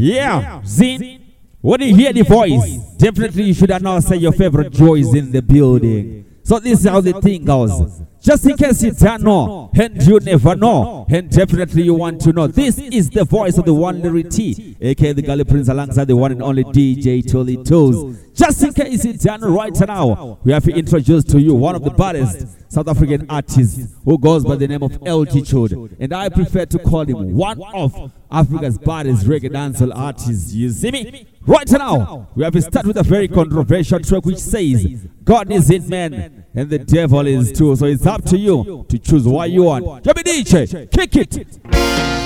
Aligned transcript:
Yeah, 0.00 0.62
Zin. 0.64 1.20
When 1.60 1.80
you 1.82 1.94
hear 1.94 2.12
the 2.12 2.22
voice, 2.22 2.78
definitely 2.96 3.42
you 3.44 3.54
should 3.54 3.70
announce 3.70 4.10
your 4.10 4.32
favorite 4.32 4.72
joy 4.72 4.94
is 4.94 5.12
in 5.14 5.30
the 5.30 5.42
building. 5.42 6.24
So 6.42 6.58
this 6.58 6.80
is 6.80 6.88
how 6.88 7.02
the 7.02 7.20
thing 7.20 7.44
goes. 7.44 8.00
Just 8.30 8.46
in 8.46 8.56
case 8.56 8.84
you 8.84 8.92
don't 8.92 9.22
know, 9.24 9.72
and 9.74 10.00
you 10.06 10.20
never 10.20 10.54
know, 10.54 11.04
and 11.08 11.28
definitely 11.28 11.82
you 11.82 11.94
want 11.94 12.20
to 12.20 12.32
know. 12.32 12.46
This 12.46 12.78
is 12.78 13.10
the 13.10 13.24
voice 13.24 13.58
of 13.58 13.64
the 13.64 13.74
one 13.74 14.00
T, 14.30 14.76
aka 14.80 15.12
the 15.12 15.20
Gully 15.20 15.42
Prince, 15.42 15.68
alongside 15.68 16.06
the 16.06 16.14
one 16.14 16.30
and 16.30 16.40
only 16.40 16.62
DJ 16.62 17.28
Tully 17.28 17.56
Tools. 17.64 18.18
Just 18.32 18.62
in 18.62 18.72
case 18.72 19.04
you 19.04 19.14
don't 19.14 19.40
know 19.40 19.50
right 19.50 19.76
now, 19.80 20.38
we 20.44 20.52
have 20.52 20.62
to 20.62 20.70
introduce 20.70 21.24
to 21.24 21.40
you 21.40 21.54
one 21.54 21.74
of 21.74 21.82
the 21.82 21.90
baddest 21.90 22.46
South 22.70 22.86
African 22.86 23.26
artists 23.28 23.96
who 24.04 24.16
goes 24.16 24.44
by 24.44 24.54
the 24.54 24.68
name 24.68 24.84
of 24.84 24.96
Altitude, 25.04 25.96
and 25.98 26.12
I 26.12 26.28
prefer 26.28 26.66
to 26.66 26.78
call 26.78 27.06
him 27.06 27.34
one 27.34 27.60
of 27.74 28.12
Africa's 28.30 28.78
baddest 28.78 29.26
reggae 29.26 29.50
dancehall 29.50 29.90
artists. 29.92 30.54
You 30.54 30.70
see 30.70 30.92
me? 30.92 31.26
Right 31.48 31.68
now, 31.72 32.28
we 32.36 32.44
have 32.44 32.52
to 32.52 32.62
start 32.62 32.86
with 32.86 32.96
a 32.96 33.02
very 33.02 33.26
controversial 33.26 33.98
track 33.98 34.24
which 34.24 34.38
says, 34.38 35.08
God 35.24 35.50
is 35.50 35.68
in 35.68 35.88
man 35.88 36.39
and 36.54 36.68
the 36.68 36.78
devil 36.78 37.26
is 37.26 37.52
too. 37.52 37.76
So 37.76 37.86
it's 37.86 38.06
up 38.06 38.24
to 38.26 38.38
you 38.38 38.84
to 38.88 38.98
choose 38.98 39.26
what 39.26 39.50
you 39.50 39.64
want. 39.64 40.04
Jabby 40.04 40.90
kick 40.90 41.16
it. 41.16 42.19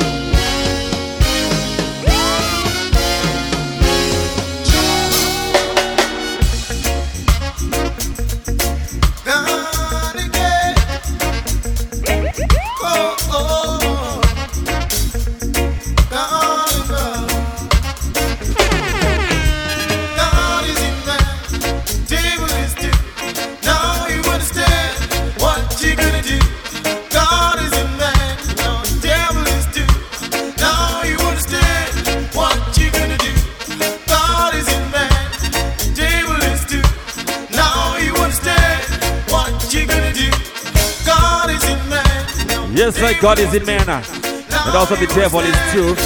Yes, 42.84 43.00
like 43.00 43.18
God 43.18 43.38
is 43.38 43.54
in 43.54 43.64
man, 43.64 43.86
but 43.88 44.76
also 44.76 44.92
the 44.94 45.08
devil 45.16 45.40
is 45.40 45.56
too. 45.72 45.96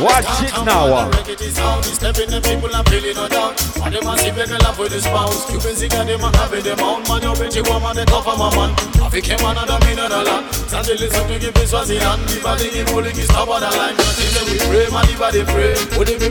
Watch 0.00 0.24
it 0.40 0.56
now. 0.64 0.88
about 0.88 1.12
the 1.12 1.20
record, 1.20 1.40
it's 1.44 1.58
how 1.60 1.84
they 1.84 1.92
step 1.92 2.16
in 2.16 2.32
the 2.32 2.40
people 2.40 2.72
are 2.72 2.80
feeling 2.88 3.12
no 3.12 3.28
doubt. 3.28 3.60
And 3.84 3.92
them 3.92 4.08
a 4.08 4.16
see 4.16 4.32
people 4.32 4.56
love 4.64 4.80
with 4.80 4.96
the 4.96 5.04
spouse. 5.04 5.44
Cubans 5.52 5.84
in 5.84 5.92
them 5.92 6.24
a 6.24 6.32
having 6.40 6.64
them 6.64 6.80
own 6.80 7.04
man. 7.04 7.20
You 7.20 7.36
bet 7.36 7.52
woman 7.68 7.92
they 7.92 8.08
cover 8.08 8.40
my 8.40 8.48
man. 8.56 8.72
African 9.04 9.36
man 9.44 9.60
and 9.60 9.68
a 9.68 9.76
mean 9.84 10.00
and 10.00 10.16
a 10.16 10.20
lot. 10.24 10.48
Stand 10.64 10.88
still 10.88 10.96
listen 10.96 11.28
to 11.28 11.36
give 11.44 11.52
this 11.52 11.76
was 11.76 11.92
in 11.92 12.00
hand. 12.00 12.24
The 12.32 12.40
body 12.40 12.72
in 12.72 12.88
pulling 12.88 13.20
is 13.20 13.28
top 13.28 13.52
of 13.52 13.60
the 13.60 13.68
line. 13.76 14.00
Nothing 14.00 14.32
that 14.32 14.48
we 14.48 14.56
pray, 14.64 14.88
man, 14.88 15.04
the 15.12 15.14
body 15.20 15.44
pray. 15.44 15.76
Would 16.00 16.08
it 16.08 16.24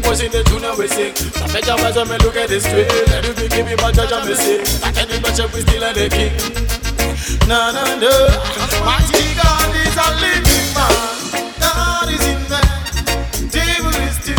and 5.86 5.98
and. 6.02 6.65
No, 7.48 7.72
no, 7.72 7.84
no. 8.00 8.12
Mighty 8.84 9.36
God 9.38 9.70
is 9.78 9.96
a 9.96 10.10
living 10.18 10.68
man. 10.74 10.98
God 11.62 12.10
is 12.10 12.24
in 12.26 12.42
man. 12.50 12.66
Devil 13.54 13.94
is 14.02 14.18
too. 14.26 14.34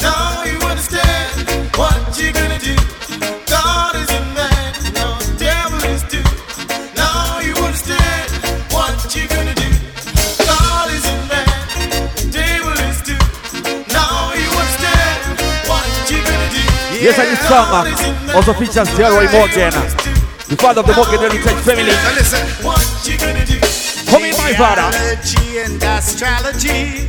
Now 0.00 0.44
you 0.44 0.56
understand 0.62 1.34
what 1.76 1.98
you 2.16 2.32
gonna 2.32 2.58
do. 2.60 2.76
God 3.50 3.96
is 3.96 4.10
in 4.14 4.26
man. 4.38 4.54
No, 4.94 5.18
devil 5.36 5.82
is 5.90 6.02
too. 6.06 6.22
Now 6.94 7.40
you 7.40 7.54
understand 7.58 8.30
what 8.70 8.94
you 9.16 9.26
gonna 9.26 9.54
do. 9.54 9.68
God 10.46 10.90
is 10.94 11.04
in 11.10 11.20
man. 11.26 11.48
Devil 12.30 12.78
is 12.86 13.02
too. 13.02 13.18
Now 13.90 14.30
you 14.38 14.46
understand 14.46 15.42
what 15.66 15.84
you 16.06 16.22
gonna 16.22 16.50
do. 16.54 16.62
Yes, 17.02 17.18
and 17.18 17.28
this 17.34 17.42
song 17.50 17.66
also 18.34 18.52
features 18.54 18.88
Denroy 18.94 19.26
Morgan, 19.32 19.74
the 20.48 20.56
father 20.56 20.80
of 20.80 20.86
the 20.86 20.94
Morgan 20.94 21.20
Heritage 21.20 21.60
family. 21.64 21.92
What 22.64 22.82
you 23.06 23.18
gonna 23.18 23.44
do? 23.44 23.58
Come 24.10 24.24
in, 24.24 24.34
my 24.36 24.52
father. 24.54 24.88
Genealogy 25.22 25.58
and 25.60 25.82
astrology 25.82 27.08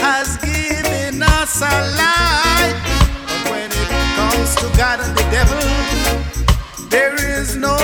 has 0.00 0.36
given 0.38 1.22
us 1.22 1.60
a 1.62 1.74
light. 1.96 2.74
But 3.26 3.50
when 3.50 3.70
it 3.70 3.88
comes 4.18 4.54
to 4.56 4.66
God 4.76 5.00
and 5.00 5.14
the 5.16 5.26
devil, 5.30 5.62
there 6.88 7.14
is 7.14 7.56
no 7.56 7.76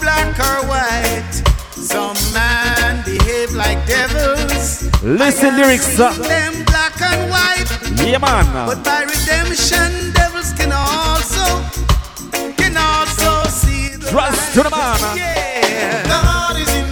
black 0.00 0.32
or 0.38 0.66
white. 0.68 1.42
Some 1.72 2.16
man 2.32 3.04
behave 3.04 3.52
like 3.52 3.84
devils. 3.86 4.88
Listen 5.02 5.56
lyrics, 5.56 5.98
uh, 5.98 6.12
Them 6.12 6.64
black 6.64 7.00
and 7.02 7.30
white. 7.30 7.68
yeah 8.06 8.18
man. 8.18 8.44
But 8.66 8.84
by 8.84 9.02
redemption, 9.02 10.12
devils 10.12 10.52
can 10.54 10.72
also 10.72 11.19
Trust 14.10 14.54
to 14.54 14.64
the 14.64 14.70
man. 14.70 14.98
Yeah. 15.16 16.58
Is 16.58 16.74
in 16.74 16.90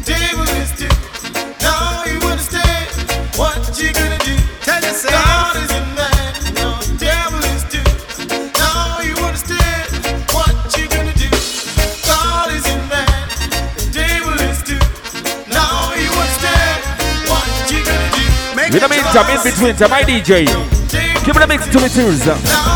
devil 0.00 0.48
is 0.56 0.72
too. 0.72 0.88
Now 1.60 2.08
you 2.08 2.16
understand 2.24 2.88
what 3.36 3.60
you 3.76 3.92
gonna 3.92 4.16
do. 4.24 4.32
Tell 4.64 4.80
yourself. 4.80 5.12
God 5.12 5.56
is 5.60 5.70
in 5.76 5.86
no 6.56 6.72
devil 6.96 7.44
is 7.52 7.68
too. 7.68 7.84
Now 8.56 9.04
you 9.04 9.12
understand 9.12 9.92
what 10.32 10.56
you 10.72 10.88
gonna 10.88 11.12
do. 11.20 11.28
God 12.08 12.48
is 12.48 12.64
in 12.64 12.80
man, 12.88 13.12
devil 13.92 14.40
is 14.40 14.64
too. 14.64 14.80
Now 15.52 15.92
you 16.00 16.08
understand 16.16 16.80
what 17.28 17.44
you 17.68 17.84
gonna 17.84 18.10
do. 18.16 18.24
Make 18.56 18.72
In 18.72 18.80
the 18.80 18.88
meantime, 18.88 19.28
in 19.36 19.44
between, 19.44 19.76
to 19.76 19.88
my 19.92 20.00
DJ. 20.00 20.48
Give 21.26 21.36
me 21.36 21.40
the 21.44 21.46
mix 21.46 21.68
to 21.68 21.76
me. 21.76 22.75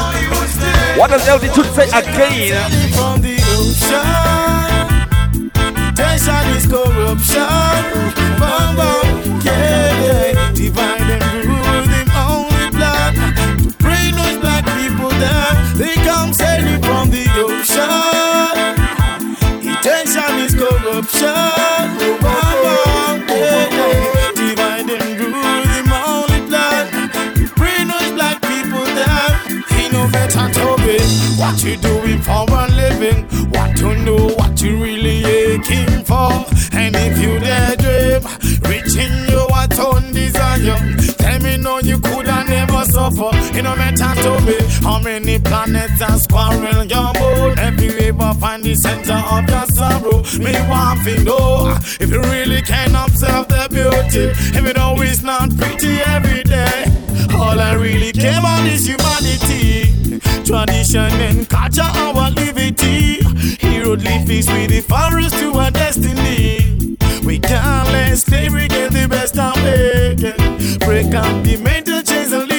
What 1.00 1.08
does 1.08 1.26
Altitude 1.26 1.64
say 1.74 1.88
again? 1.88 2.92
from 2.92 3.22
the 3.22 3.40
ocean. 3.56 5.50
Tension 5.94 6.44
is 6.54 6.66
corruption. 6.66 7.46
Bang, 8.38 8.76
bang, 8.76 8.99
suffer. 43.10 43.58
It 43.58 43.62
no 43.62 43.76
matter 43.76 44.14
to 44.22 44.40
me 44.44 44.56
how 44.82 45.00
many 45.00 45.38
planets 45.38 46.00
are 46.02 46.18
squirrel 46.18 46.84
your 46.84 47.12
moon. 47.18 47.54
If 47.58 47.80
you 47.80 47.92
ever 48.08 48.34
find 48.38 48.62
the 48.62 48.74
center 48.74 49.12
of 49.14 49.48
your 49.48 49.66
sorrow, 49.66 50.22
me 50.38 50.52
want 50.68 51.04
to 51.04 51.24
know 51.24 51.76
if 52.00 52.10
you 52.10 52.20
really 52.22 52.62
can 52.62 52.94
observe 52.94 53.48
the 53.48 53.68
beauty. 53.70 54.32
If 54.58 54.64
it 54.66 54.78
always 54.78 55.22
not 55.22 55.50
pretty 55.56 56.00
every 56.00 56.42
day. 56.42 56.84
All 57.34 57.58
I 57.58 57.74
really 57.74 58.12
care 58.12 58.38
about 58.38 58.66
is 58.66 58.86
humanity, 58.86 60.20
tradition 60.44 61.12
and 61.20 61.48
culture, 61.48 61.82
our 61.82 62.30
liberty. 62.30 63.22
Hero 63.58 63.96
leafies 63.96 64.46
with 64.52 64.70
the 64.70 64.82
forest 64.86 65.38
to 65.38 65.52
our 65.52 65.70
destiny. 65.70 66.96
We 67.24 67.38
can't 67.38 67.88
let 67.92 68.18
slavery 68.18 68.68
get 68.68 68.92
the 68.92 69.06
best 69.08 69.38
of 69.38 69.54
it. 69.58 70.80
Break 70.80 71.14
up 71.14 71.44
the 71.44 71.56
mental 71.62 72.02
chains 72.02 72.32
and. 72.32 72.49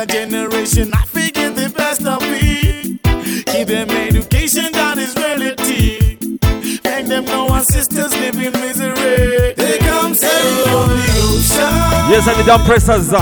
Younger 0.00 0.12
generation, 0.14 0.90
I 0.94 1.04
forget 1.04 1.54
the 1.54 1.68
best 1.76 2.06
of 2.06 2.20
it. 2.22 3.02
Give 3.44 3.68
them 3.68 3.90
education 3.90 4.72
that 4.72 4.96
is 4.96 5.14
relative. 5.14 6.40
Make 6.84 7.06
them 7.06 7.26
know 7.26 7.48
our 7.48 7.62
sisters 7.64 8.10
live 8.12 8.36
in 8.36 8.52
misery. 8.64 9.52
They 9.60 9.76
come 9.76 10.14
sailing 10.14 10.64
from 10.64 10.88
the 10.88 11.04
ocean. 11.20 12.08
Yes, 12.08 12.26
and 12.28 12.40
the 12.40 12.44
dumb 12.44 12.64
pressers 12.64 13.12
uh, 13.12 13.20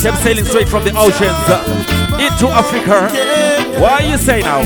kept 0.00 0.22
sailing 0.22 0.46
straight 0.46 0.68
from 0.68 0.84
the 0.84 0.96
oceans 0.96 1.36
uh, 1.52 1.60
into 2.16 2.48
Africa. 2.48 3.12
Why 3.78 4.00
you 4.00 4.16
say 4.16 4.40
now? 4.40 4.60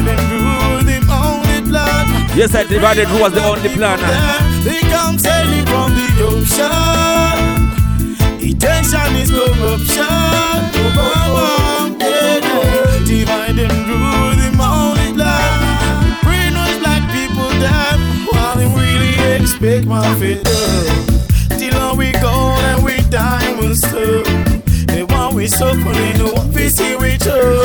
Yes, 2.37 2.55
I 2.55 2.62
divided 2.62 3.08
who 3.08 3.23
was 3.23 3.32
the 3.32 3.43
only 3.43 3.70
plan. 3.70 3.99
They 4.62 4.79
come 4.82 5.19
sailing 5.19 5.67
from 5.67 5.94
the 5.97 6.26
ocean. 6.31 6.89
Tension 8.61 9.17
is 9.17 9.31
corruption. 9.31 10.05
Oh, 11.03 11.97
yeah. 11.99 13.05
Divide 13.05 13.59
and 13.59 13.89
rule 13.89 14.35
the 14.37 14.49
only 14.62 15.12
black. 15.15 16.21
Brainwash 16.23 16.79
black 16.81 17.03
people 17.11 17.51
dead 17.59 17.99
while 18.31 18.55
they 18.57 18.69
really 18.79 19.15
expect 19.37 19.87
my 19.87 20.15
fate. 20.19 20.45
Till 21.59 21.77
all 21.79 21.97
we 21.97 22.12
go 22.12 22.35
and 22.69 22.85
we 22.85 23.01
die 23.09 23.53
will 23.59 23.75
stop. 23.75 24.27
And 24.91 25.11
while 25.11 25.33
we 25.33 25.47
suffer, 25.47 25.93
they 25.93 26.12
know 26.19 26.33
what 26.33 26.55
we 26.55 26.69
see 26.69 26.97
we 26.97 27.17
do. 27.17 27.65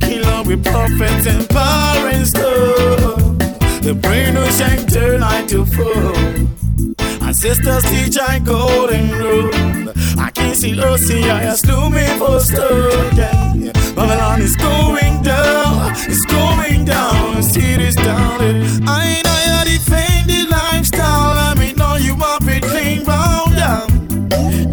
Kill 0.00 0.26
all 0.26 0.44
we 0.44 0.56
prophets 0.56 1.26
and 1.26 1.48
parents 1.48 2.30
stuff. 2.30 3.18
The 3.82 3.94
brain 3.94 4.34
will 4.34 4.50
shank 4.50 4.92
turn 4.92 5.20
night 5.20 5.48
to 5.48 5.64
fall. 5.64 6.45
Ancestors 7.36 7.84
teach 7.84 8.18
I 8.18 8.38
golden 8.38 9.10
rule. 9.10 9.50
I 10.18 10.30
can't 10.30 10.56
see 10.56 10.72
Lucy, 10.72 11.22
I 11.24 11.54
slew 11.54 11.90
me 11.90 12.06
for. 12.16 12.40
Yeah, 13.14 13.52
yeah. 13.54 13.72
Babylon 13.94 14.40
is 14.40 14.56
going 14.56 15.20
down, 15.20 15.92
it's 16.08 16.24
going 16.24 16.86
down, 16.86 17.42
city's 17.42 17.94
down. 17.94 18.40
I 18.88 19.20
know 19.20 19.38
you 19.48 19.76
defend 19.76 20.30
the 20.30 20.46
lifestyle, 20.50 21.36
I 21.36 21.54
mean, 21.58 21.76
know 21.76 21.96
you 21.96 22.16
want 22.16 22.48
it 22.48 22.62
clean 22.62 23.04
round, 23.04 23.52
yeah. 23.52 23.86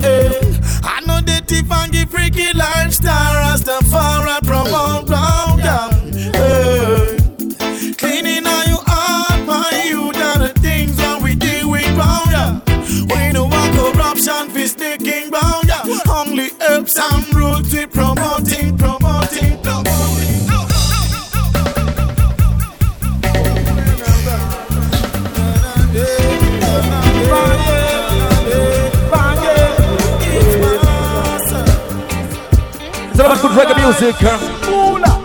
Eh, 0.08 0.56
I 0.86 1.02
know 1.06 1.20
that 1.20 1.52
if 1.52 1.70
I 1.70 1.90
give 1.90 2.10
freaky 2.12 2.54
lifestyle, 2.54 3.36
Rastafari 3.44 4.40
promote 4.48 5.10
round, 5.10 5.10
yeah. 5.10 5.23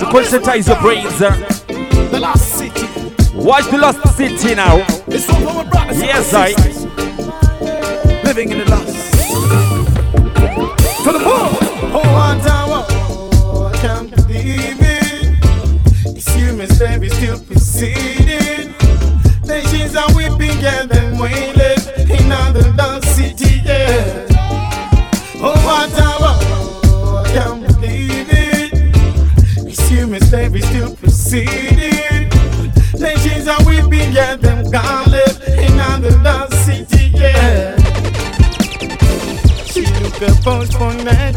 Conscientize 0.09 0.67
your 0.69 0.81
brains. 0.81 1.21
uh. 1.21 1.31
The 2.11 2.19
last 2.21 2.55
city. 2.59 2.87
Watch 3.35 3.67
the 3.71 3.79
lost 3.79 4.17
city 4.17 4.55
now. 4.55 4.85
It's 5.07 5.29
all 5.29 5.49
our 5.49 5.65
brothers. 5.65 6.01
Yes, 6.03 6.33
I. 6.35 6.53
living 8.25 8.51
in 8.51 8.59
the 8.59 8.65
lost. 8.71 9.15
To 11.05 11.13
the 11.13 11.19
moon. 11.19 11.58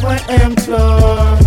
Night 0.01 0.29
when. 0.29 1.39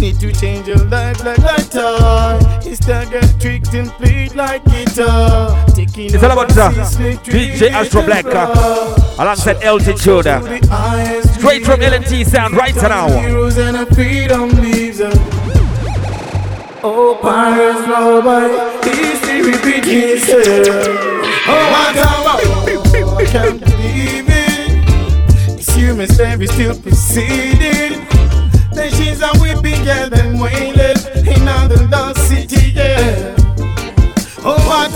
Need 0.00 0.18
to 0.20 0.32
change 0.32 0.66
your 0.66 0.78
life 0.84 1.22
like 1.24 1.36
that 1.38 1.68
toy. 1.70 2.68
Instead 2.68 3.10
get 3.10 3.40
tricked 3.40 3.74
and 3.74 3.90
played 3.90 4.34
like 4.34 4.64
guitar. 4.64 5.66
Taking 5.74 6.14
It's 6.14 6.22
all 6.22 6.30
about 6.30 6.48
they 6.48 7.16
DJ 7.16 7.70
Astro 7.70 8.02
Black 8.02 8.24
the 8.24 8.38
uh, 8.38 9.16
alongside 9.18 9.62
Altitude. 9.62 10.26
Uh, 10.26 10.40
the 10.40 11.22
Straight 11.38 11.64
from. 11.64 11.80
LNT 11.80 12.26
sound 12.26 12.54
right 12.54 12.74
now. 12.76 13.08
Heroes 13.08 13.58
and 13.58 13.76
a 13.76 13.86
freedom 13.94 14.48
leaves 14.50 15.00
us. 15.00 15.14
Oh, 16.82 17.18
pirates, 17.20 17.86
history 18.84 19.52
itself. 20.14 20.66
Oh, 21.46 21.74
I 23.18 23.24
can't, 23.26 23.79
Slavery 26.06 26.46
still 26.46 26.74
proceeding. 26.80 28.06
Nations 28.74 29.22
are 29.22 29.38
weeping, 29.40 29.84
yeah, 29.84 30.08
them 30.08 30.38
wailing 30.38 30.96
in 31.26 31.42
another 31.42 31.86
lost 31.88 32.26
city, 32.26 32.70
yeah. 32.70 33.34
Oh, 34.42 34.56
I 34.70 34.88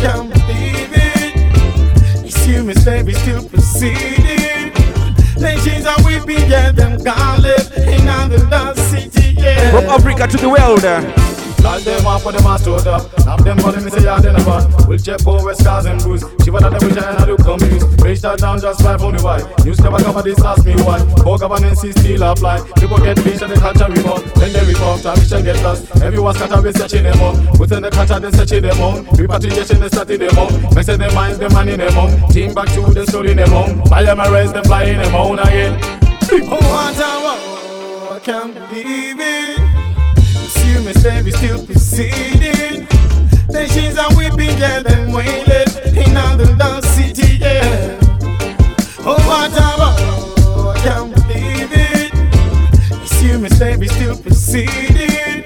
can't, 0.00 0.30
believe 0.30 0.92
it. 0.94 2.24
It's 2.24 2.44
human 2.44 2.76
slavery 2.76 3.14
still 3.14 3.48
proceeding. 3.48 4.72
Nations 5.40 5.86
are 5.86 5.98
weeping, 6.06 6.48
yeah, 6.48 6.70
them 6.70 7.02
gone 7.02 7.42
live 7.42 7.72
in 7.76 8.00
another 8.02 8.46
lost 8.46 8.90
city, 8.90 9.34
yeah. 9.34 9.70
From 9.72 9.90
Africa 9.90 10.28
to 10.28 10.36
the 10.36 10.48
world. 10.48 10.84
uh, 10.84 11.02
Like 11.64 11.82
them 11.82 12.04
one 12.04 12.20
for 12.20 12.30
them 12.30 12.44
a 12.44 12.58
stored 12.58 12.86
up. 12.86 13.10
Have 13.24 13.42
them 13.42 13.56
money, 13.64 13.82
me 13.82 13.90
say 13.90 14.04
yeah, 14.04 14.20
then 14.20 14.36
about. 14.36 14.86
Will 14.86 14.98
check 14.98 15.18
for 15.20 15.42
West 15.42 15.64
Cars 15.64 15.86
and 15.86 15.98
Bruce. 16.02 16.20
Shiva 16.44 16.58
that 16.60 16.76
them 16.76 16.88
wish 16.88 16.98
I 17.00 17.16
had 17.16 17.24
to 17.24 17.36
come 17.40 17.58
use. 17.72 17.82
Reach 18.04 18.20
that 18.20 18.38
down 18.38 18.60
just 18.60 18.82
five 18.82 19.02
only 19.02 19.22
why. 19.24 19.40
News 19.64 19.80
never 19.80 19.96
cover 19.96 20.20
this, 20.20 20.38
ask 20.44 20.66
me 20.66 20.76
why. 20.84 21.00
Poor 21.24 21.38
governance 21.38 21.82
is 21.82 21.96
still 21.96 22.22
apply. 22.22 22.60
People 22.76 22.98
get 22.98 23.16
bleached 23.16 23.40
and 23.40 23.50
the 23.50 23.56
culture 23.56 23.88
report. 23.88 24.22
Then 24.36 24.52
they 24.52 24.60
we 24.60 24.74
shall 24.76 25.42
get 25.42 25.56
lost. 25.64 25.88
Everyone's 26.02 26.36
scatter, 26.36 26.60
we 26.60 26.72
searching 26.72 27.02
them 27.02 27.18
out. 27.18 27.58
Within 27.58 27.82
the 27.82 27.90
culture, 27.90 28.20
then 28.20 28.32
searching 28.34 28.60
them 28.60 28.80
out. 28.84 29.18
Repatriation, 29.18 29.80
they 29.80 29.88
starting 29.88 30.20
them 30.20 30.36
out. 30.36 30.52
Mixing 30.76 30.98
their 30.98 31.12
minds, 31.12 31.38
them 31.38 31.52
money 31.54 31.76
them 31.76 31.96
out. 31.96 32.30
Team 32.30 32.52
back 32.52 32.68
to 32.74 32.82
them, 32.92 33.06
storing 33.06 33.36
them 33.36 33.52
out. 33.54 33.88
Buy 33.88 34.04
them 34.04 34.20
a 34.20 34.30
raise, 34.30 34.52
them 34.52 34.64
flying 34.64 34.98
them 34.98 35.14
out 35.14 35.40
again. 35.48 35.80
Oh, 36.44 36.60
one 36.60 36.92
time, 36.92 37.24
oh, 37.24 38.12
I 38.12 38.18
can't 38.20 38.52
believe 38.52 39.16
it. 39.18 39.73
Human 40.74 40.94
slavery 40.94 41.30
still 41.30 41.64
proceeding. 41.64 42.88
Nations 43.48 43.96
are 43.96 44.10
weeping, 44.16 44.58
yeah, 44.58 44.80
them 44.82 45.12
wailing 45.12 45.68
in 45.86 46.10
another 46.10 46.52
lost 46.56 46.96
city, 46.96 47.36
yeah. 47.36 47.96
Oh, 49.06 49.14
what 49.24 49.52
a 49.52 49.62
I 50.68 50.80
can't 50.82 51.14
believe 51.14 51.70
it. 51.72 52.10
It's 53.02 53.20
human 53.20 53.50
slavery 53.52 53.86
still 53.86 54.18
proceeding. 54.18 55.44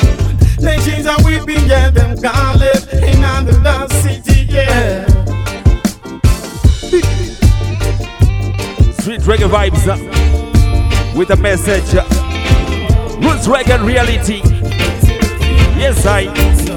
Nations 0.61 1.07
are 1.07 1.23
weeping, 1.23 1.67
yeah, 1.69 1.91
them 1.91 2.17
gone 2.17 2.59
live 2.59 2.89
in 2.95 3.19
another 3.19 3.61
lost 3.61 4.03
city, 4.03 4.47
yeah. 4.51 5.05
Street 8.99 9.21
reggae 9.29 9.49
vibes 9.49 9.87
uh, 9.87 9.99
with 11.17 11.31
a 11.31 11.37
message. 11.37 11.95
uh, 11.95 12.03
Roots 13.21 13.47
reggae 13.47 13.85
reality. 13.85 14.41
Yes, 15.79 16.05
I. 16.07 16.68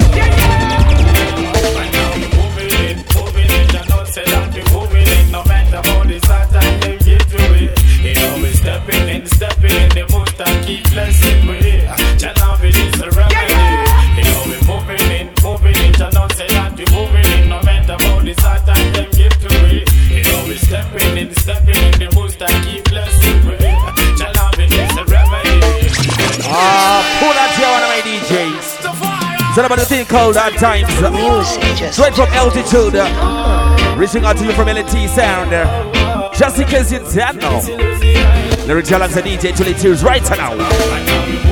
It's 29.52 29.58
all 29.58 29.66
about 29.66 29.80
the 29.80 29.84
thing 29.84 30.06
called 30.06 30.34
Hard 30.36 30.54
Times. 30.54 30.88
Straight 31.94 32.14
from 32.14 32.28
altitude. 32.28 32.94
uh, 32.96 33.94
Reaching 33.98 34.24
out 34.24 34.38
to 34.38 34.46
you 34.46 34.52
from 34.52 34.66
LNT 34.66 35.06
Sound. 35.10 35.50
Just 36.34 36.58
in 36.58 36.66
case 36.66 36.90
you 36.90 37.00
didn't 37.00 37.36
know. 37.36 37.60
Lyrics 38.66 38.90
alongside 38.90 39.24
DJ 39.24 39.54
Tully 39.54 39.74
Tears 39.74 40.02
right 40.02 40.22
now. 40.30 41.51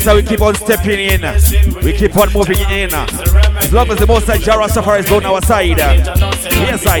Stepping 0.00 0.16
Yes, 0.16 0.22
we 0.22 0.22
keep 0.22 0.40
on 0.40 0.54
stepping 0.54 0.98
in. 0.98 1.20
We 1.84 1.92
keep 1.92 2.16
on 2.16 2.32
moving 2.32 2.58
in. 2.70 2.94
As 2.94 3.70
long 3.72 3.90
as 3.90 3.98
the 3.98 4.06
most 4.06 4.26
Jah 4.40 4.52
Rastafari 4.52 5.00
is 5.00 5.12
on 5.12 5.26
our 5.26 5.42
side. 5.42 5.76
Yes, 5.76 6.86
I. 6.86 7.00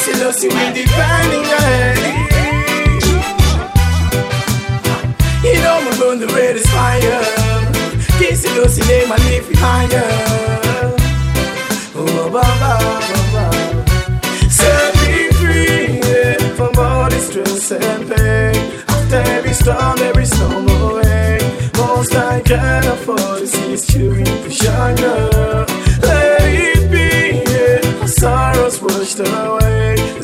I 0.00 0.02
see 0.02 0.14
Lucy 0.14 0.48
with 0.48 0.72
the 0.72 0.84
burning 0.96 1.46
eye 1.60 2.00
You 5.44 5.60
know 5.60 5.76
we 5.84 5.92
burn 5.98 6.18
the 6.20 6.26
red 6.28 6.56
is 6.56 6.66
fire 6.70 7.20
the 8.18 8.50
Lucy 8.56 8.80
name 8.88 9.12
and 9.12 9.22
live 9.24 9.50
higher 9.58 10.96
Oh, 11.94 12.30
ba, 12.32 12.40
ba, 12.62 12.72
ba, 13.10 13.20
ba. 13.34 13.44
Set 14.48 14.94
me 15.02 15.28
free 15.36 16.00
yeah, 16.00 16.38
from 16.54 16.72
all 16.78 17.10
the 17.10 17.18
stress 17.18 17.70
and 17.72 18.08
pain. 18.08 18.56
After 18.88 19.20
every 19.36 19.52
storm, 19.52 19.98
every 19.98 20.24
storm 20.24 20.66
away. 20.66 21.40
Most 21.76 22.14
I 22.14 22.40
can 22.40 22.86
afford 22.86 23.42
is 23.42 23.54
his 23.54 23.86
chewing 23.86 24.24
for 24.24 24.48
China. 24.48 25.66
Let 26.00 26.40
it 26.42 26.90
be, 26.90 27.42
yeah. 27.52 28.06
Sorrows 28.06 28.80
washed 28.80 29.20
away. 29.20 29.59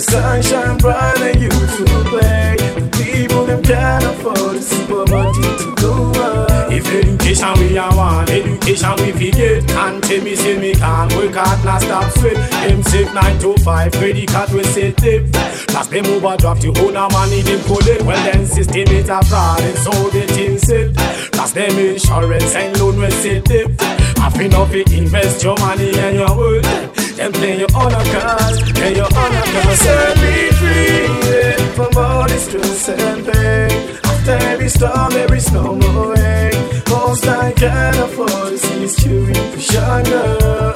The 0.06 0.12
sunshine 0.12 0.78
bright 0.78 1.18
and 1.18 1.40
you 1.40 1.48
to 1.48 1.84
play. 2.06 2.54
The 2.78 2.88
people 2.94 3.44
them 3.44 3.60
can't 3.62 4.04
afford 4.04 4.54
to 4.54 4.62
see 4.62 4.86
poverty 4.86 5.42
to 5.42 5.74
go 5.74 5.92
away. 6.14 6.78
If 6.78 6.86
education 6.86 7.52
we 7.58 7.76
are 7.76 7.90
one, 7.96 8.30
education 8.30 8.94
we 9.02 9.10
forget. 9.10 9.66
Can't 9.66 10.04
tell 10.04 10.22
me 10.22 10.36
say 10.36 10.58
me 10.58 10.74
can't 10.74 11.12
work 11.16 11.34
hard, 11.34 11.64
not 11.64 11.82
stop 11.82 12.10
sweat. 12.18 12.36
Them 12.36 12.82
sick 12.84 13.12
9 13.12 13.38
to 13.40 13.56
5, 13.64 13.92
credit 13.92 14.28
card 14.28 14.50
we 14.52 14.62
set 14.62 14.96
tip. 14.96 15.32
Plus 15.32 15.88
them 15.88 16.06
overdraft, 16.06 16.62
you 16.62 16.72
own 16.78 16.96
a 16.96 17.10
money 17.10 17.42
them 17.42 17.60
collect. 17.64 18.02
Well 18.02 18.22
then 18.30 18.46
system 18.46 18.86
is 18.86 19.08
a 19.08 19.24
fraud 19.24 19.60
and 19.60 19.78
so 19.78 19.90
the 20.10 20.22
thing 20.28 20.58
set. 20.58 20.94
Plus 21.32 21.50
them 21.50 21.76
insurance 21.78 22.54
and 22.54 22.78
loan 22.78 23.00
we 23.00 23.10
set 23.10 23.44
tip. 23.44 23.80
Half 24.18 24.38
enough 24.38 24.70
to 24.70 24.80
invest 24.96 25.42
your 25.42 25.58
money 25.58 25.98
and 25.98 26.16
your 26.16 26.36
worth. 26.36 27.05
Them 27.16 27.32
play 27.32 27.58
your 27.58 27.68
own 27.74 27.90
cards, 27.90 28.72
play 28.72 28.94
your 28.94 29.04
own 29.04 29.10
cards. 29.10 29.80
Set 29.80 30.16
me 30.18 30.50
free 30.60 31.06
yeah, 31.30 31.56
from 31.72 31.96
all 31.96 32.28
the 32.28 32.38
stress 32.38 32.88
and 32.90 33.24
pain. 33.24 33.98
After 34.04 34.32
every 34.52 34.68
storm, 34.68 35.12
every 35.12 35.40
storm 35.40 35.82
away. 35.82 36.50
Most 36.90 37.26
I 37.26 37.52
can 37.52 37.94
afford 38.02 38.52
is 38.52 38.64
his 38.66 38.96
chewing 38.96 39.34
for 39.34 39.60
China. 39.60 40.74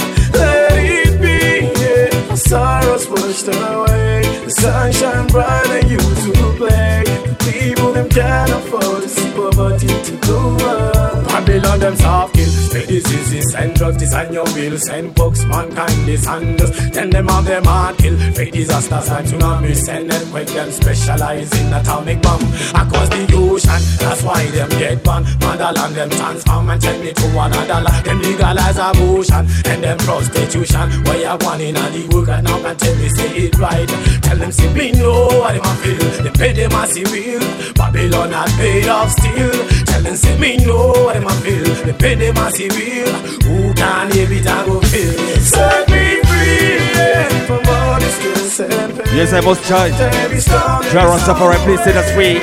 Sorrows 2.40 3.08
washed 3.08 3.48
away. 3.48 4.22
The 4.44 4.50
sunshine 4.50 5.26
bright 5.28 5.66
and 5.66 5.90
you 5.90 5.98
to 5.98 6.54
play. 6.56 7.04
The 7.04 7.36
people 7.52 7.92
them 7.92 8.08
can't 8.08 8.50
afford 8.50 9.02
to 9.02 9.08
see 9.08 9.30
poverty 9.32 9.86
to 9.86 10.16
go 10.26 10.38
away. 10.38 11.24
Babylon 11.30 11.78
them 11.80 11.96
soft 11.96 12.34
kill. 12.34 12.48
Spread 12.48 12.88
diseases 12.88 13.54
and 13.54 13.74
drugs, 13.74 13.96
design 13.96 14.32
your 14.32 14.44
will. 14.54 14.78
Send 14.78 15.14
books, 15.14 15.44
mankind 15.44 16.00
dishandles. 16.06 16.92
Then 16.92 17.10
them 17.10 17.28
have 17.28 17.44
them 17.44 17.64
hard 17.64 17.98
kill. 17.98 18.16
Fake 18.32 18.52
disasters 18.52 19.08
and 19.08 19.26
tsunamis. 19.26 19.76
Send 19.76 20.12
earthquake, 20.12 20.48
them 20.48 20.70
specialize 20.70 21.52
in 21.60 21.72
atomic 21.72 22.22
bomb. 22.22 22.42
Across 22.74 23.08
the 23.10 23.22
ocean, 23.36 23.80
that's 23.98 24.22
why 24.22 24.44
them 24.46 24.68
get 24.70 25.02
banned. 25.04 25.26
Motherland 25.40 25.94
them 25.94 26.10
transform 26.10 26.70
and 26.70 26.82
send 26.82 27.04
it 27.04 27.16
to 27.16 27.26
another 27.38 27.80
land. 27.82 28.06
Them 28.06 28.22
legalize 28.22 28.78
abortion 28.78 29.46
and 29.66 29.84
them 29.84 29.98
prostitution. 29.98 30.90
Where 31.04 31.20
you 31.20 31.46
one 31.46 31.60
in 31.60 31.74
the 31.74 32.08
work 32.14 32.28
and 32.30 32.46
now 32.46 32.62
can 32.62 32.76
tell 32.76 32.96
me 32.96 33.08
say 33.08 33.30
it 33.36 33.58
right. 33.58 33.88
Tell 34.22 34.36
them 34.36 34.52
say 34.52 34.72
me 34.74 34.92
know 34.92 35.26
what 35.40 35.54
them 35.54 35.64
a 35.64 35.74
feel. 35.82 36.22
They 36.24 36.30
pay 36.30 36.52
them 36.52 36.72
as 36.72 36.94
bill. 36.94 37.74
Babylon 37.74 38.32
had 38.32 38.50
paid 38.58 38.88
off 38.88 39.10
still. 39.10 39.68
Tell 39.86 40.02
them 40.02 40.16
say 40.16 40.38
me 40.38 40.56
know 40.58 40.92
what 41.04 41.14
them 41.14 41.26
a 41.26 41.32
feel. 41.42 41.74
They 41.84 41.92
pay 41.92 42.14
them 42.14 42.36
as 42.38 42.58
bill. 42.58 43.12
Who 43.46 43.74
can 43.74 44.12
hear 44.12 44.30
it 44.30 44.46
and 44.46 44.66
go 44.66 44.80
feel? 44.80 45.12
Set 45.40 45.88
me 45.90 46.20
free 46.28 46.80
yeah, 46.94 47.46
from 47.46 47.66
all 47.66 47.98
this 48.00 48.60
and. 48.60 48.96
Yes, 49.16 49.32
I 49.32 49.40
must 49.40 49.64
charge. 49.64 49.94
Storm, 50.40 50.82
Jah 50.92 51.06
Rastafari, 51.10 51.58
please 51.64 51.82
set 51.82 51.96
us 51.96 52.10
free 52.12 52.38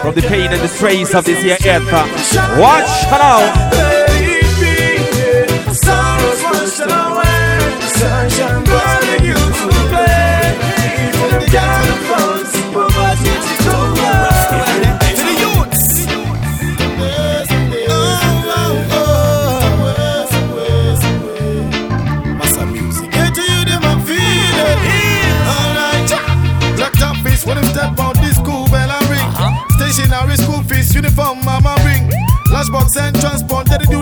from 0.00 0.14
the 0.14 0.22
pain 0.22 0.50
and 0.52 0.60
the 0.60 0.68
strains 0.68 1.14
of 1.14 1.24
this 1.24 1.42
here 1.42 1.58
earth. 1.66 1.92
Uh. 1.92 2.06
Watch 2.58 3.04
it 4.16 4.48
be, 4.60 4.76
yeah. 5.18 5.72
Sorrows 5.72 6.42
washed 6.42 6.80
away. 6.80 7.40
Sunshine 8.00 8.64
bright 8.64 8.99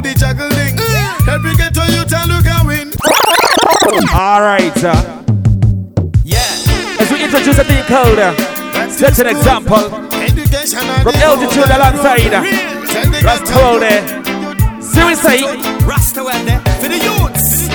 do 0.02 0.09
the 0.09 0.14
juggling. 0.19 0.78
Every 1.28 1.55
ghetto 1.57 1.83
youth 1.93 2.12
and 2.12 2.31
look 2.31 2.47
and 2.47 2.67
win. 2.67 2.88
All 4.14 4.40
right. 4.40 4.73
Uh, 4.85 4.95
Yeah. 6.25 6.38
as 7.00 7.11
we 7.11 7.25
introduce 7.25 7.59
a 7.59 7.64
thing 7.64 7.85
called 7.85 8.19
uh, 8.19 8.35
Set 8.90 9.19
an 9.19 9.26
example 9.28 9.78
Education 10.12 10.81
and 10.81 11.02
from 11.02 11.12
the 11.12 11.25
altitude 11.25 11.71
alongside 11.71 12.33
uh, 12.35 12.43
Rasta 13.25 13.55
World 13.57 13.83
there. 13.83 14.02
Seriously, 14.83 15.43
Rasta 15.87 16.23
there 16.45 16.61
for 16.81 16.88
the 16.88 16.99
youths. 16.99 17.69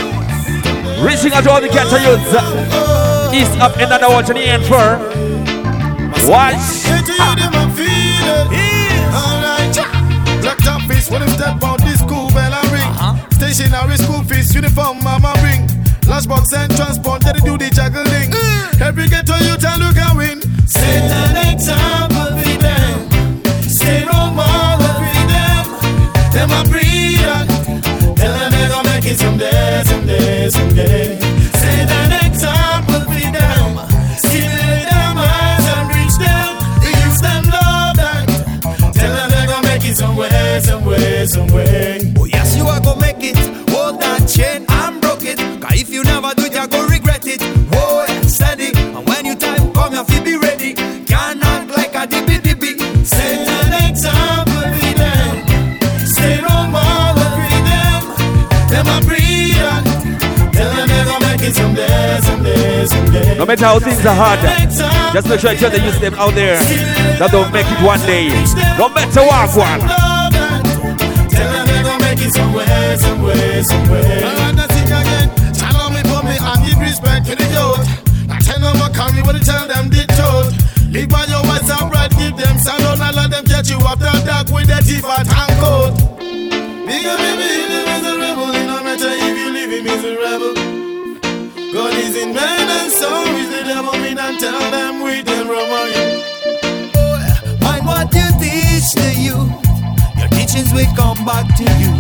reaching 1.03 1.33
out 1.33 1.43
to 1.43 1.51
all 1.51 1.61
the 1.61 1.69
ghetto 1.69 1.97
youths. 1.97 2.33
uh, 2.33 3.31
East 3.33 3.57
up 3.59 3.77
in 3.79 3.89
the 3.89 4.07
watch 4.09 4.29
and 4.29 4.37
the 4.37 4.43
end 4.43 4.63
for. 4.65 4.99
Watch. 6.29 6.82
School 14.53 14.61
fees, 14.61 14.77
uniform, 14.77 15.03
mama 15.03 15.33
bring. 15.41 15.67
Lunchbox 16.03 16.53
and 16.57 16.75
transport, 16.75 17.21
they 17.21 17.33
do 17.43 17.57
the 17.57 17.69
juggling. 17.69 18.31
Mm. 18.31 18.81
Every 18.81 19.07
ghetto 19.07 19.35
youth 19.37 19.65
and 19.65 19.81
look 19.81 19.97
and 19.97 20.17
win. 20.17 20.41
Set 20.67 21.11
an 21.11 21.53
example 21.53 22.37
for 22.37 22.57
them. 22.61 23.09
Stay 23.67 24.03
role 24.05 24.31
model 24.31 24.87
for 24.87 25.27
them. 25.31 25.65
Them 26.33 26.51
a 26.51 26.63
breeder. 26.69 27.45
Tell 28.15 28.33
them 28.39 28.51
they 28.51 28.67
gon' 28.69 28.85
make 28.85 29.05
it 29.05 29.17
someday, 29.17 29.83
someday, 29.85 30.49
someday. 30.49 31.19
Set 31.53 31.89
an 31.89 32.11
example 32.25 33.01
for 33.01 33.31
them. 33.31 33.87
Stimulate 34.17 34.89
them 34.89 35.17
eyes 35.17 35.67
and 35.73 35.87
reach 35.95 36.15
them. 36.19 36.49
The 36.83 36.89
youth 36.99 37.21
them 37.21 37.43
love 37.49 37.95
that. 37.97 38.25
Tell 38.93 39.13
them 39.15 39.29
they 39.31 39.45
gon' 39.47 39.63
make 39.63 39.85
it 39.85 39.95
somewhere, 39.97 40.61
somewhere, 40.61 41.27
somewhere. 41.27 41.99
Oh 42.17 42.25
yes, 42.25 42.55
you 42.57 42.67
are 42.67 42.81
gonna 42.81 42.99
make 42.99 43.23
it. 43.23 43.62
No 63.13 63.45
matter 63.45 63.65
how 63.65 63.79
things 63.79 64.05
are 64.05 64.15
hard, 64.15 64.39
just 65.13 65.29
make 65.29 65.39
sure 65.39 65.51
you 65.51 65.57
tell 65.57 65.69
the 65.69 65.79
youth 65.79 65.99
them 66.01 66.15
out 66.15 66.33
there 66.33 66.57
that 67.21 67.29
they'll 67.29 67.49
make 67.53 67.69
it 67.69 67.81
one 67.85 68.01
day. 68.09 68.33
No 68.81 68.89
matter 68.89 69.21
what, 69.21 69.53
one. 69.53 69.81
Tell 71.29 71.49
them 71.53 71.65
they 71.69 71.81
gon' 71.85 72.01
make 72.01 72.17
it 72.17 72.33
somewhere, 72.33 72.97
somewhere, 72.97 73.63
somewhere. 73.69 74.17
I 74.25 74.33
wanna 74.41 74.65
sing 74.73 74.89
again. 74.89 75.29
Tell 75.53 75.77
them 75.77 75.93
me 75.93 76.01
for 76.09 76.25
me 76.25 76.41
and 76.41 76.59
give 76.65 76.81
respect 76.81 77.29
to 77.29 77.37
the 77.37 77.45
youth. 77.53 77.85
I 78.33 78.41
tell 78.41 78.57
them 78.57 78.81
I 78.81 78.89
come 78.89 79.13
what 79.21 79.37
I 79.37 79.41
tell 79.45 79.67
them 79.69 79.93
the 79.93 80.09
truth. 80.17 80.57
Live 80.89 81.09
by 81.09 81.25
your 81.29 81.45
words 81.45 81.69
and 81.69 81.93
right, 81.93 82.09
give 82.17 82.33
them 82.33 82.57
salon 82.57 82.97
and 82.97 83.13
let 83.13 83.29
them 83.29 83.45
catch 83.45 83.69
you 83.69 83.77
after 83.85 84.09
dark 84.25 84.49
with 84.49 84.65
the 84.65 84.81
teeth 84.81 85.05
and 85.05 85.29
coat. 85.61 85.93
Big 86.89 87.05
up, 87.05 87.17
baby, 87.21 87.61
the 87.69 87.79
miserable, 87.85 88.49
it 88.57 88.65
no 88.65 88.81
matter 88.81 89.09
if 89.09 89.33
you 89.37 89.49
live 89.53 89.69
in 89.69 89.83
miserable. 89.85 90.53
God 91.73 91.93
is 91.93 92.15
in 92.17 92.33
man 92.33 92.72
so 93.03 93.11
is 93.35 93.49
the 93.49 93.63
devil, 93.67 93.95
me 93.99 94.11
and 94.15 94.39
tell 94.39 94.59
them 94.71 95.03
we 95.03 95.21
them 95.21 95.47
wrong. 95.51 95.69
Mind 97.63 97.85
what 97.85 98.07
you 98.15 98.27
teach 98.39 98.89
the 98.95 99.11
youth. 99.27 99.51
Your 100.19 100.29
teachings 100.35 100.71
will 100.73 100.91
come 100.95 101.19
back 101.25 101.45
to 101.59 101.67
you. 101.83 101.93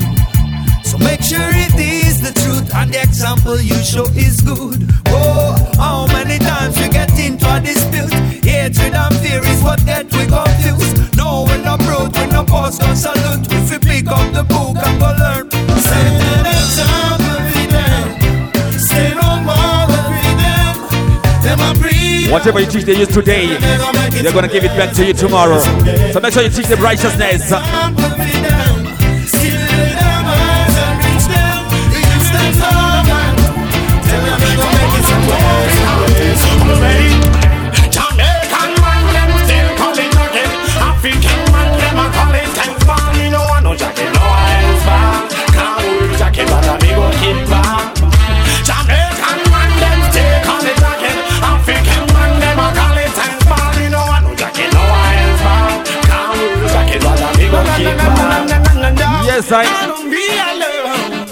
So 0.89 0.97
make 0.97 1.21
sure 1.21 1.49
it 1.65 1.75
is 1.75 2.21
the 2.21 2.33
truth 2.41 2.73
and 2.75 2.93
the 2.93 3.01
example 3.01 3.59
you 3.59 3.79
show 3.83 4.07
is 4.15 4.39
good. 4.41 4.79
Oh, 5.07 5.51
how 5.75 6.07
many 6.15 6.39
times 6.39 6.77
we 6.79 6.87
get 6.87 7.11
into 7.19 7.47
a 7.51 7.59
dispute? 7.59 8.13
Hatred 8.47 8.93
and 8.93 9.15
fear 9.21 9.41
is 9.43 9.61
what 9.61 9.83
get 9.85 10.05
we 10.15 10.23
confused. 10.25 11.17
No, 11.17 11.43
we're 11.47 11.63
not 11.63 11.79
proud, 11.81 12.15
we're 12.15 12.27
not 12.27 12.47
pause, 12.47 12.79
no 12.79 12.93
salute. 12.93 13.45
If 13.51 13.71
we 13.71 13.77
pick 13.79 14.07
up 14.07 14.27
the 14.33 14.43
book 14.43 14.77
and 14.85 14.99
go 15.01 15.09
learn. 15.19 15.32
Whatever 22.33 22.61
you 22.61 22.65
teach 22.65 22.83
the 22.85 22.95
youth 22.95 23.13
today, 23.13 23.45
they're 24.21 24.33
gonna 24.33 24.47
give 24.47 24.63
it 24.63 24.75
back 24.75 24.91
to 24.95 25.05
you 25.05 25.13
tomorrow. 25.13 25.59
So 26.11 26.19
make 26.19 26.33
sure 26.33 26.41
you 26.41 26.49
teach 26.49 26.65
them 26.65 26.81
righteousness. 26.81 27.53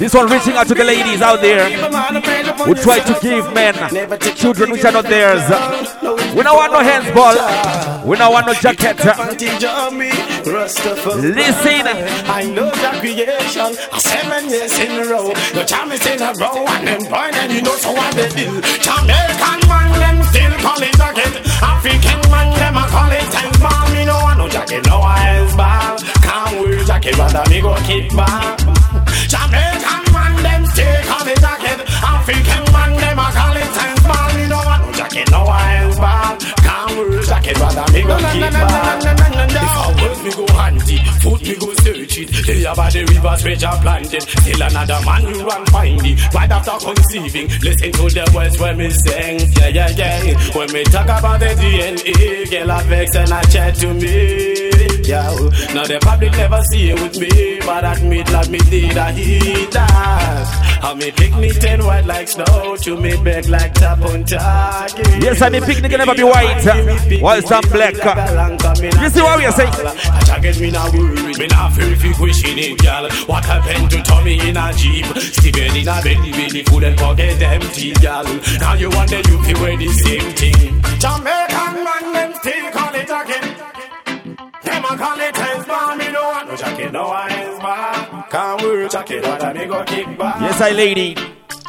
This 0.02 0.16
one 0.16 0.26
reaching 0.32 0.58
out 0.58 0.66
to 0.66 0.74
the 0.74 0.84
ladies 0.84 1.22
out 1.22 1.42
there 1.42 1.70
who 2.66 2.74
try 2.74 2.98
to 3.06 3.14
give 3.22 3.54
men 3.54 3.76
children 4.34 4.72
which 4.72 4.84
are 4.84 4.92
not 4.92 5.06
theirs. 5.06 5.46
We 6.34 6.42
don't 6.42 6.58
want 6.58 6.74
no 6.74 6.80
hands 6.82 7.06
ball. 7.14 7.38
We 8.04 8.18
don't 8.18 8.34
want 8.34 8.48
no 8.48 8.56
jacket. 8.56 8.98
Listen. 8.98 9.22
I 12.26 12.50
know 12.50 12.72
the 12.74 12.98
creation. 12.98 13.78
Seven 14.02 14.50
years 14.50 14.74
in 14.80 14.90
a 14.90 15.06
row. 15.06 15.38
The 15.54 15.66
charm 15.70 15.92
is 15.92 16.04
in 16.08 16.20
a 16.20 16.34
row. 16.34 16.66
And 16.66 16.88
them 16.88 17.06
point 17.06 17.38
and 17.38 17.54
you 17.54 17.62
know 17.62 17.76
so 17.78 17.94
what 17.94 18.16
they 18.16 18.30
do. 18.30 18.58
Jamaican 18.82 19.70
man, 19.70 19.94
them 20.02 20.18
still 20.34 20.58
call 20.66 20.82
it 20.82 20.98
jacket. 20.98 21.46
African 21.62 22.26
man, 22.34 22.50
them 22.58 22.74
a 22.74 22.90
call 22.90 23.12
it 23.14 23.30
tank 23.30 23.54
bar. 23.62 23.86
Me 23.94 24.06
no 24.06 24.18
want 24.18 24.40
no 24.40 24.50
jacket, 24.50 24.84
no 24.88 25.00
hands 25.00 25.56
bar. 25.56 25.96
Can't 26.26 26.58
wear 26.60 26.84
jacket, 26.86 27.14
but 27.18 27.50
me 27.52 27.62
go 27.62 27.78
keep 27.86 28.10
bar. 28.16 28.58
Jamaican 29.32 30.12
man, 30.12 30.44
them 30.44 30.66
still 30.66 31.04
call 31.08 31.26
it 31.26 31.40
jacket. 31.40 31.80
African 32.04 32.66
man, 32.74 32.92
them 33.00 33.18
a 33.18 33.32
call 33.32 33.56
it 33.56 33.72
tank 33.78 34.04
bar. 34.04 34.34
Me 34.36 34.46
no 34.50 34.58
want 34.58 34.86
no 34.86 34.92
jacket, 34.92 35.32
no 35.32 35.46
hands 35.46 35.98
bar. 35.98 36.38
Can't 36.72 36.98
wear 36.98 37.22
jacket, 37.24 37.58
but 37.60 37.92
me 37.92 38.02
go 38.02 38.16
keep 38.32 38.52
bar. 38.54 38.98
If 39.04 39.76
I 39.76 39.88
work, 40.02 40.24
me 40.24 40.32
go 40.32 40.46
hunt 40.54 40.90
it. 40.90 41.02
Foot, 41.22 41.42
me 41.44 41.56
go 41.56 41.74
search 41.84 42.18
it. 42.18 42.30
They 42.48 42.64
by 42.64 42.90
the 42.90 43.06
rivers 43.12 43.44
which 43.44 43.64
are 43.64 43.80
planted. 43.82 44.22
Still 44.22 44.62
another 44.62 45.00
man 45.06 45.22
you 45.28 45.46
run 45.46 45.66
find 45.68 46.06
it. 46.06 46.34
Right 46.34 46.52
after 46.52 46.78
conceiving, 46.80 47.48
listen 47.60 47.92
to 47.92 48.04
the 48.08 48.32
words 48.34 48.58
when 48.60 48.78
me 48.78 48.90
sing. 48.90 49.40
Yeah, 49.60 49.68
yeah, 49.68 49.90
yeah. 49.90 50.56
When 50.56 50.72
me 50.72 50.84
talk 50.86 51.12
about 51.12 51.40
the 51.42 51.52
DNA, 51.60 52.50
girl, 52.50 52.72
I 52.72 52.84
vex 52.84 53.16
and 53.16 53.34
I 53.34 53.42
chat 53.44 53.76
to 53.76 53.94
me. 53.94 54.72
Yeah, 55.04 55.34
now 55.74 55.86
the 55.86 56.00
public 56.02 56.32
never 56.34 56.62
see 56.72 56.92
it 56.92 57.02
with 57.02 57.20
me, 57.20 57.60
but 57.60 57.84
admit 57.84 58.32
like 58.32 58.50
me 58.50 58.60
did 58.60 58.98
I 58.98 59.12
hit 59.12 59.72
that. 59.72 60.72
How 60.82 60.96
me 60.96 61.12
me 61.40 61.50
ten 61.52 61.84
white 61.86 62.06
like 62.06 62.28
snow, 62.28 62.76
to 62.78 62.98
me 62.98 63.16
beg 63.24 63.48
like 63.48 63.74
tap 63.74 64.02
on 64.02 64.24
target. 64.24 65.08
Yes, 65.22 65.42
I 65.42 65.50
mean 65.50 65.64
picnic 65.64 65.92
can 65.92 66.00
never 66.00 66.16
be 66.16 66.24
white. 66.24 66.61
Whilst 66.64 67.52
I'm 67.52 67.64
black. 67.70 67.96
You 69.02 69.10
see 69.10 69.22
what 69.22 69.40
we 69.40 69.46
are 69.46 69.52
saying? 69.52 69.74
Me 70.60 70.70
now 70.70 70.92
me 70.92 71.48
now 71.48 71.70
feel 71.70 71.92
if 71.92 72.04
you 72.04 72.14
question 72.14 72.60
it, 72.60 72.78
girl. 72.78 73.10
What 73.26 73.46
happened 73.46 73.90
to 73.92 74.02
Tommy 74.04 74.38
in 74.48 74.58
a 74.58 74.72
Jeep? 74.74 75.06
Steven 75.18 75.76
in 75.76 75.88
a 75.88 76.02
belly, 76.04 76.32
belly 76.32 76.64
food 76.64 76.84
and 76.84 76.98
pocket 76.98 77.42
empty, 77.42 77.94
girl. 77.94 78.26
Now 78.60 78.74
you 78.74 78.90
wonder 78.92 79.18
you 79.18 79.42
feel 79.44 79.60
wear 79.62 79.78
the 79.78 79.88
same 79.88 80.34
thing. 80.34 80.82
Jamaican 81.00 81.84
man, 81.84 82.14
them 82.14 82.34
still 82.36 82.72
call 82.72 82.94
it 82.94 83.10
again. 83.10 83.56
Them 84.64 84.86
a 84.86 84.98
call 84.98 85.20
it 85.20 85.36
hands 85.36 85.66
bar, 85.66 85.96
me 85.96 86.12
no 86.12 86.22
want 86.22 86.48
no 86.50 86.56
jacket, 86.56 86.92
no 86.92 87.12
hands 87.12 87.60
bar. 87.60 88.28
Can't 88.30 88.62
wear 88.62 88.86
a 88.86 88.90
jacket, 88.90 89.24
but 89.24 89.44
I 89.44 89.54
me 89.54 89.66
go 89.66 89.84
kick 89.84 90.18
back. 90.18 90.42
Yes, 90.42 90.62
I 90.62 90.72
lady. 90.72 91.16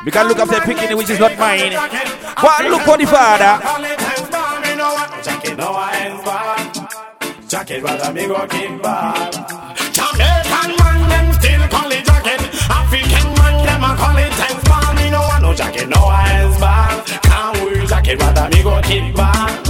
We 0.05 0.11
can 0.11 0.27
look 0.29 0.39
after 0.39 0.61
picking 0.61 0.97
which 0.97 1.11
is 1.11 1.21
not 1.21 1.39
mine. 1.39 1.73
What 2.41 2.65
look 2.65 2.83
for 2.83 2.99
the 2.99 3.07
father? 3.07 4.02
Jacket, 5.53 5.59
no 5.59 5.75
hands 5.75 6.25
bar. 6.25 7.49
Jacket, 7.49 7.85
I 7.85 8.13
me 8.13 8.27
go 8.27 8.47
kick 8.47 8.83
back. 8.83 9.33
Jamaican 9.93 10.77
man, 10.79 11.09
them 11.09 11.33
still 11.35 11.69
call 11.69 11.93
it 11.93 12.05
jacket. 12.05 12.41
African 12.71 13.29
man, 13.37 13.67
them 13.67 13.85
a 13.85 13.97
call 13.97 14.17
it 14.17 14.33
hands 14.33 14.65
bar. 14.65 14.95
Me 14.95 15.11
no 15.11 15.21
want 15.21 15.43
no 15.43 15.55
jacket, 15.55 15.89
no 15.89 16.09
hands 16.09 16.59
bar. 16.59 17.05
Can't 17.23 17.61
wear 17.61 17.87
jacket, 17.87 18.23
I 18.23 18.49
me 18.49 18.63
go 18.63 18.81
kick 18.83 19.15
back. 19.15 19.65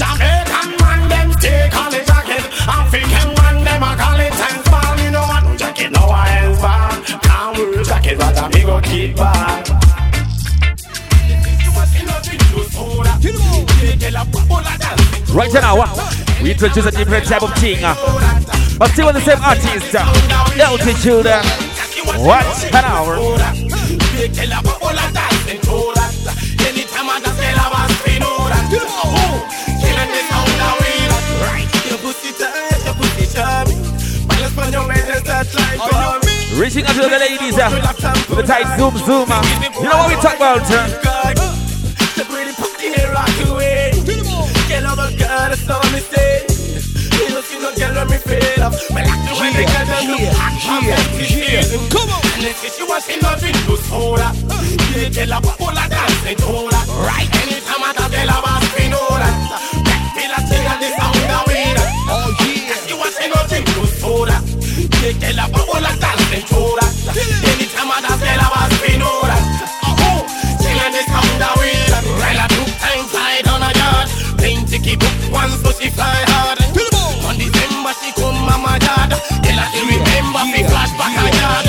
Jamaican 0.00 0.70
man, 0.80 1.08
them 1.08 1.32
still 1.32 1.68
call 1.70 1.92
it 1.92 2.06
jacket. 2.06 2.44
African 2.66 3.28
man, 3.36 3.64
them 3.64 3.82
a 3.82 3.96
call 3.96 4.20
it 4.20 4.32
hands 4.32 4.68
bar. 4.68 4.96
Me 4.96 5.10
no 5.10 5.20
want 5.20 5.44
no 5.46 5.56
jacket, 5.56 5.90
no 5.92 6.08
hands 6.08 6.60
bar. 6.60 6.92
Can't 7.20 7.56
wear 7.58 7.84
jacket, 7.84 8.20
I 8.20 8.48
me 8.48 8.62
go 8.62 8.80
kick 8.80 9.16
back. 9.16 9.70
Right 15.32 15.52
now, 15.52 15.76
we 16.42 16.50
introduce 16.52 16.86
a 16.86 16.90
different 16.90 17.24
type 17.26 17.42
of 17.42 17.54
thing. 17.56 17.82
uh, 17.84 17.94
But 18.78 18.90
still 18.90 19.12
the 19.12 19.20
same 19.20 19.40
artist. 19.42 19.94
uh, 19.94 20.60
Altitude. 20.60 21.26
uh, 21.26 21.42
What 22.18 22.44
an 22.74 22.84
hour. 22.84 23.16
Reaching 36.60 36.84
out 36.84 36.94
to 36.94 37.02
the 37.08 37.18
ladies 37.18 37.56
uh, 37.58 37.70
with 38.28 38.38
the 38.38 38.42
tight 38.46 38.66
zoom 38.78 38.96
zoom. 38.98 39.28
Uh. 39.30 39.40
You 39.80 39.88
know 39.88 39.96
what 39.98 40.08
we 40.10 40.16
talk 40.20 40.36
about? 40.36 40.60
Uh? 40.70 40.88
Over 45.40 45.56
girl, 45.56 45.80
that's 45.80 46.10
me. 46.12 47.00
You 47.20 47.28
know, 47.30 47.40
see 47.40 47.58
no 47.60 47.70
girl 47.72 47.96
when 48.08 48.20
me. 48.28 48.36
Me 48.92 49.00
like 49.08 49.22
the 49.24 49.32
way 49.40 49.50
they 49.56 49.64
get 49.64 49.86
them 49.88 50.04
look 50.12 50.36
hot, 50.36 50.54
Come 51.88 52.10
on. 52.10 52.20
And 52.36 52.46
if 52.48 52.60
she 52.60 52.82
was 52.84 53.08
in 53.08 53.20
love 53.20 53.40
with 53.40 53.68
loose 53.68 53.84
soda, 53.88 54.32
you 54.96 55.08
tell 55.10 55.32
her 55.32 55.40
what 55.40 55.60
all 55.60 55.78
I 55.78 55.88
dance 55.88 56.26
and 56.26 56.40
hold 56.40 56.72
her. 56.72 56.84
Right. 57.04 57.28
Anytime 57.40 57.82
I 57.84 57.92
tell 57.96 58.28
her 58.28 58.40
about 58.40 58.62
spin 58.68 58.92
all 58.92 59.16
that. 59.20 59.36
Feel 60.16 60.32
a 60.32 60.40
thing 60.48 60.66
and 60.66 60.80
the 60.80 60.88
sound 60.96 61.32
of 61.32 61.44
weed. 61.48 61.76
Oh 62.08 62.28
yeah. 62.44 62.76
She 62.84 62.94
was 62.96 63.16
in 63.20 63.30
love 63.32 63.50
with 63.50 63.76
loose 63.76 63.96
soda. 64.00 64.36
You 65.00 65.12
tell 65.20 65.38
her 65.40 65.48
what 65.52 65.68
all 65.68 65.86
I 65.86 65.92
dance 66.00 66.32
and 66.36 66.44
hold 66.52 66.80
her. 66.80 66.88
Anytime 67.48 67.90
I 67.92 68.00
tell 68.00 68.20
her 68.20 68.48
about 68.48 68.72
spin 68.76 69.02
all 69.02 69.24
that. 69.24 69.49
Ticket 74.70 75.00
book 75.00 75.10
once 75.34 75.58
so 75.66 75.70
she 75.74 75.90
fly 75.90 76.22
hard. 76.30 76.62
On 77.26 77.34
December 77.34 77.92
she 77.98 78.14
come 78.14 78.38
mama 78.46 78.78
yard. 78.78 79.10
Tell 79.42 79.58
her 79.58 79.68
she 79.74 79.82
remember 79.82 80.46
me 80.46 80.62
flashback 80.62 81.10
a 81.10 81.26
yard. 81.42 81.66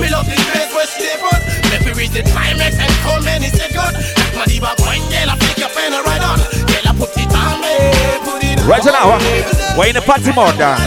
Me 0.00 0.08
love 0.08 0.24
where 0.24 0.88
she 0.88 1.12
put. 1.20 1.40
Let 1.68 1.84
me 1.84 1.92
reach 1.92 2.16
the 2.16 2.24
climax 2.24 2.80
and 2.80 2.92
come 3.04 3.28
and 3.28 3.44
it's 3.44 3.60
a 3.60 3.68
good. 3.68 3.92
Like 4.16 4.32
my 4.32 4.44
diva 4.48 4.72
girl, 4.80 5.28
I 5.28 5.36
pick 5.36 5.60
pen 5.60 5.92
and 5.92 6.04
right 6.08 6.24
on. 6.24 6.40
Girl, 6.40 6.88
I 6.88 6.92
put 6.96 7.12
it 7.20 7.28
on 7.36 7.60
me, 7.60 7.76
put 8.24 8.40
it 8.40 8.58
on. 8.60 8.66
Right 8.66 8.84
now, 8.84 9.12
uh, 9.12 9.76
we're 9.76 9.92
in 9.92 9.94
the 9.94 10.00
party 10.00 10.32
mode. 10.32 10.56
Uh. 10.56 10.80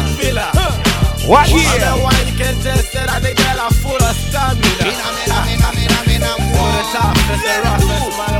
What 1.30 1.46
here? 1.46 1.62
Why 2.02 2.18
you 2.26 2.34
can 2.42 2.58
test 2.66 2.90
that 2.98 3.06
I 3.06 3.20
think 3.22 3.38
girl 3.38 3.60
are 3.62 3.74
full 3.86 4.02
of 4.02 4.16
stamina. 4.18 4.98
For 6.58 6.70
the 6.74 6.84
toughest, 6.90 7.44
the 7.46 7.54
roughest, 7.62 7.88
man, 7.88 8.02
the 8.02 8.18
one 8.18 8.26
that- 8.26 8.31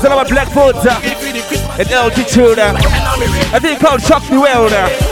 It's 0.00 0.08
all 0.08 0.18
about 0.18 0.30
Blackfoot 0.30 0.76
uh, 0.76 0.98
and. 1.78 2.58
Uh. 2.58 2.72
and 2.72 3.04
I'm 3.04 3.20
a 3.20 3.54
I 3.54 3.58
think 3.58 3.80
called 3.80 4.00
Shock 4.00 4.26
the 4.30 4.40
World. 4.40 4.72
Uh. 4.72 5.10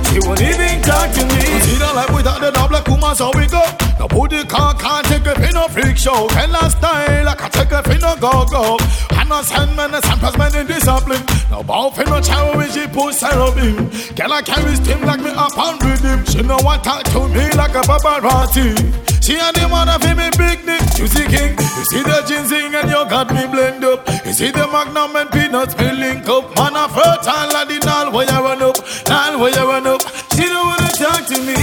She 0.06 0.22
won't 0.22 0.38
even 0.38 0.87
talk 0.87 1.11
to 1.18 1.22
me. 1.35 1.42
See 1.66 1.82
the 1.82 1.90
life 1.98 2.14
without 2.14 2.38
the 2.38 2.54
double 2.54 2.78
kuma 2.87 3.11
so 3.18 3.35
we 3.35 3.50
go. 3.50 3.58
No 4.02 4.08
booty 4.08 4.42
car 4.42 4.74
can't 4.74 5.06
take 5.06 5.26
a 5.26 5.34
pin 5.38 5.54
no 5.54 5.68
freak 5.68 5.96
show. 5.96 6.26
Can 6.34 6.50
I 6.50 6.66
style 6.74 7.24
like 7.24 7.40
I 7.40 7.48
take 7.48 7.70
a 7.70 7.84
pin 7.84 8.00
no 8.00 8.16
go 8.16 8.44
go. 8.50 8.76
And 9.14 9.28
no 9.28 9.42
sandman 9.42 9.94
and 9.94 10.02
samples 10.02 10.36
man 10.36 10.56
in 10.56 10.66
discipline. 10.66 11.22
No 11.52 11.62
bow 11.62 11.88
for 11.90 12.02
no 12.10 12.20
chow 12.20 12.50
when 12.56 12.68
she 12.72 12.88
push 12.88 13.20
cherubim. 13.20 13.88
Can 14.18 14.32
I 14.32 14.42
carry 14.42 14.74
steam 14.74 15.06
like 15.06 15.20
me 15.20 15.30
up 15.30 15.56
and 15.56 15.78
rhythm? 15.84 16.26
She 16.26 16.42
no 16.42 16.58
want 16.66 16.82
talk 16.82 17.04
to 17.14 17.28
me 17.28 17.46
like 17.54 17.78
a 17.78 17.82
paparazzi. 17.86 18.74
She 19.22 19.38
and 19.38 19.54
the 19.54 19.70
man 19.70 19.86
of 19.86 20.02
me 20.02 20.26
big 20.34 20.66
dick. 20.66 20.82
You 20.98 21.06
see 21.06 21.22
king, 21.30 21.54
you 21.54 21.84
see 21.94 22.02
the 22.02 22.26
ginseng 22.26 22.74
and 22.74 22.90
you 22.90 23.06
got 23.06 23.30
me 23.30 23.46
blend 23.46 23.84
up. 23.84 24.02
You 24.26 24.32
see 24.34 24.50
the 24.50 24.66
magnum 24.66 25.14
and 25.14 25.30
peanuts 25.30 25.78
me 25.78 25.92
link 25.94 26.26
up. 26.26 26.50
Man 26.58 26.74
a 26.74 26.90
fertile 26.90 27.54
like 27.54 27.70
the 27.70 27.78
null 27.86 28.10
where 28.10 28.26
you 28.26 28.40
run 28.42 28.62
up, 28.66 28.74
null 29.06 29.38
where 29.38 29.54
you 29.54 29.62
run 29.62 29.86
up. 29.86 30.02
She 30.34 30.42
don't 30.42 30.66
wanna 30.66 30.90
talk 30.90 31.22
to 31.30 31.38
me. 31.38 31.54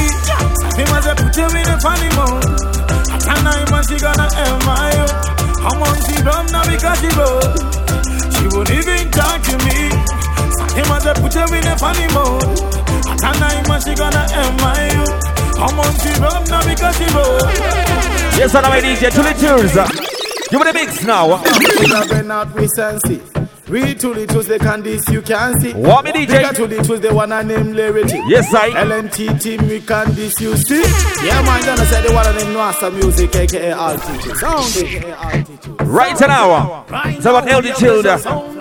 Me 0.79 0.85
must 0.87 1.11
have 1.11 1.17
put 1.19 1.35
her 1.35 1.51
in 1.51 1.67
a 1.67 1.75
funny 1.83 2.07
mood. 2.29 2.45
And 3.25 3.45
I 3.49 3.65
man 3.73 3.83
she 3.89 3.97
gonna 3.97 4.27
help 4.29 4.59
my 4.65 4.93
you. 4.93 5.07
I'm 5.65 5.81
she 6.05 6.15
run 6.23 6.45
now 6.53 6.63
because 6.69 6.99
she 7.01 7.09
broke. 7.17 7.57
She 8.37 8.45
won't 8.53 8.71
even 8.71 9.09
talk 9.11 9.41
to 9.49 9.55
me. 9.65 9.89
He 10.77 10.81
must 10.85 11.05
have 11.09 11.17
put 11.17 11.33
her 11.33 11.49
in 11.49 11.65
a 11.65 11.75
funny 11.77 12.07
mood. 12.13 12.45
And 13.25 13.39
I 13.41 13.59
man 13.67 13.81
she 13.81 13.93
gonna 13.95 14.23
help 14.29 14.53
my 14.61 14.77
you. 14.93 15.05
I'm 15.59 15.77
she 15.99 16.11
run 16.21 16.41
now 16.47 16.63
because 16.63 16.95
she 16.97 17.07
broke. 17.11 17.49
Yes, 18.39 18.55
I'm 18.55 18.71
a 18.71 18.79
DJ. 18.79 19.11
To 19.11 19.21
the 19.21 19.33
tours. 19.35 19.75
Uh. 19.75 19.87
Give 20.49 20.59
me 20.59 20.65
the 20.65 20.73
mix 20.73 21.03
now. 21.03 21.27
We 21.27 21.89
have 21.91 22.09
been 22.09 22.31
out 22.31 23.38
we 23.69 23.81
sense 23.81 23.89
Read 23.89 23.99
to 23.99 24.13
the 24.13 24.27
truth, 24.27 24.47
they 24.47 24.59
can 24.59 24.81
this 24.83 25.07
you 25.09 25.21
can 25.21 25.59
see. 25.59 25.73
What 25.73 26.05
me 26.05 26.11
DJ? 26.11 26.27
Bigger 26.27 26.53
to 26.53 26.67
the 26.67 26.83
truth, 26.83 27.01
they 27.01 27.11
wanna 27.11 27.43
name 27.43 27.73
Larity. 27.73 28.21
Yes, 28.27 28.53
I. 28.53 28.69
LNT 28.71 29.41
team, 29.41 29.67
we 29.67 29.79
can 29.81 30.13
this 30.13 30.39
you 30.41 30.55
see. 30.57 30.81
Yeah, 31.25 31.41
man, 31.43 31.63
gonna 31.65 31.85
say 31.85 32.01
they 32.07 32.13
wanna 32.13 32.33
name 32.33 32.53
Noasa 32.53 32.91
music, 32.93 33.35
aka 33.35 33.71
altitude. 33.71 34.37
Sound 34.37 34.77
aka 34.77 35.11
altitude. 35.13 35.81
Right 35.81 36.19
now. 36.19 36.85
It's 37.05 37.25
about 37.25 37.47
altitude. 37.49 38.05
uh, 38.05 38.17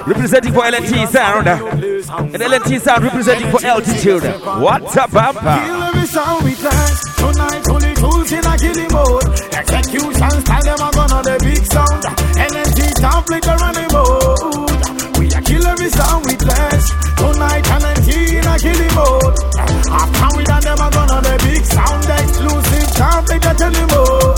Representing 0.06 0.52
for 0.52 0.62
LNT 0.62 1.06
sound. 1.08 1.46
And 1.48 2.42
LNT 2.42 2.80
sound 2.80 3.04
representing 3.04 3.50
for 3.50 3.64
altitude. 3.66 4.22
What's 4.62 4.96
up, 4.96 5.10
Papa? 5.10 5.40
Kill 5.66 5.82
every 5.82 6.06
sound 6.06 6.44
we 6.44 6.54
clash. 6.54 7.00
Tonight, 7.16 7.68
only 7.68 7.94
tools 7.94 8.32
in 8.32 8.44
a 8.46 8.56
killing 8.56 8.92
mode. 8.92 9.24
Execution 9.52 10.30
style, 10.40 10.62
them 10.62 10.80
are 10.80 10.92
gonna 10.92 11.22
the 11.22 11.38
big 11.44 11.64
sound. 11.66 12.02
LNT 12.38 13.00
can't 13.00 13.26
play 13.26 13.40
the 13.40 13.54
running 13.60 13.88
mode 13.92 14.27
down 15.98 16.22
with 16.22 16.42
less. 16.46 16.84
Tonight 17.18 17.64
Valentina 17.66 18.52
kill 18.62 18.80
him 18.86 18.98
out. 18.98 19.36
After 19.90 20.28
we 20.38 20.42
done 20.44 20.62
them, 20.62 20.78
I'm 20.78 20.92
gonna 20.94 21.20
be 21.22 21.58
big 21.58 21.64
sound 21.64 22.06
exclusive. 22.06 22.88
Can't 22.98 23.22
play 23.26 23.38
that 23.42 23.60
anymore. 23.68 24.34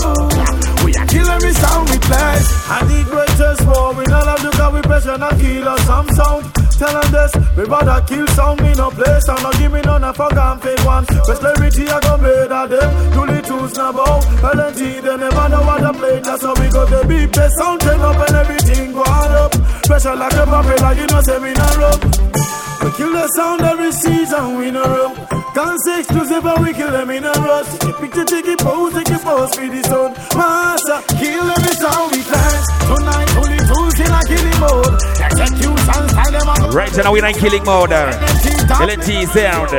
We 0.83 0.91
are 0.97 1.07
killing 1.13 1.41
me 1.45 1.51
sound 1.53 1.85
with 1.89 2.05
less. 2.09 2.45
I 2.69 2.79
need 2.89 3.05
greatest 3.13 3.61
war. 3.69 3.93
We 3.93 4.03
not 4.05 4.25
have 4.25 4.41
to 4.45 4.51
go 4.57 4.71
with 4.73 4.85
pressure, 4.89 5.17
not 5.17 5.37
kill 5.39 5.67
us. 5.67 5.89
I'm 5.89 6.07
sound. 6.17 6.60
Tell 6.81 6.99
them 6.99 7.11
this, 7.11 7.31
we 7.55 7.63
rather 7.65 8.01
kill 8.07 8.25
sound, 8.33 8.59
me 8.59 8.73
no 8.73 8.89
play 8.89 9.19
sound, 9.19 9.43
not 9.43 9.53
give 9.59 9.71
me 9.71 9.81
none 9.81 10.03
of 10.03 10.17
fuck 10.17 10.33
and 10.33 10.59
fake 10.63 10.83
one. 10.83 11.05
Best 11.05 11.41
clarity, 11.45 11.85
I 11.85 11.99
go 12.01 12.17
made 12.17 12.49
of 12.49 12.69
them. 12.73 12.89
Do 13.13 13.21
the 13.29 13.39
tools 13.45 13.77
now, 13.77 13.91
bow. 13.91 14.17
LNT, 14.41 14.97
they 15.05 15.15
never 15.15 15.49
know 15.49 15.61
what 15.61 15.77
to 15.77 15.93
play. 15.93 16.19
That's 16.25 16.41
how 16.41 16.57
we 16.57 16.73
got 16.73 16.89
the 16.89 17.05
beat, 17.05 17.33
the 17.33 17.49
sound, 17.53 17.81
turn 17.81 18.01
up 18.01 18.17
and 18.17 18.35
everything 18.35 18.93
go 18.93 19.03
up. 19.05 19.51
Pressure 19.85 20.15
like 20.15 20.33
a 20.33 20.43
puppet, 20.43 20.81
like 20.81 20.97
you 20.97 21.05
know, 21.05 21.21
say 21.21 21.37
me 21.37 21.53
not 21.53 21.77
rope. 21.77 22.01
We 22.81 22.89
kill 22.97 23.13
the 23.13 23.27
sound 23.37 23.61
every 23.61 23.91
season, 23.91 24.57
we 24.57 24.71
no 24.71 24.81
rub. 24.81 25.13
Can't 25.53 25.79
say 25.85 25.99
exclusive, 25.99 26.41
but 26.41 26.65
we 26.65 26.73
kill 26.73 26.89
them 26.89 27.11
in 27.11 27.25
a 27.25 27.33
rush. 27.45 27.77
Take 27.77 27.93
a 27.93 28.01
picture, 28.01 28.25
take 28.25 28.47
a 28.47 28.57
pose, 28.57 28.93
take 28.97 29.13
a 29.13 29.19
pose 29.21 29.53
for 29.53 29.69
the 29.69 29.83
sun. 29.85 30.17
Master, 30.33 30.97
kill 31.13 31.45
every 31.45 31.75
sound 31.77 32.09
we 32.09 32.25
clash. 32.25 32.65
Tonight, 32.89 33.29
tools 33.37 33.50
in 34.11 34.19
a 34.19 34.23
killing 34.27 34.59
mode. 34.59 34.93
Execution 35.23 35.77
style, 35.87 36.07
them 36.31 36.47
a 36.47 36.55
Right 36.75 36.95
now, 36.97 37.11
we're 37.11 37.25
in 37.25 37.35
killing 37.35 37.63
mode. 37.63 37.91
LNT 37.91 39.27
sound. 39.31 39.71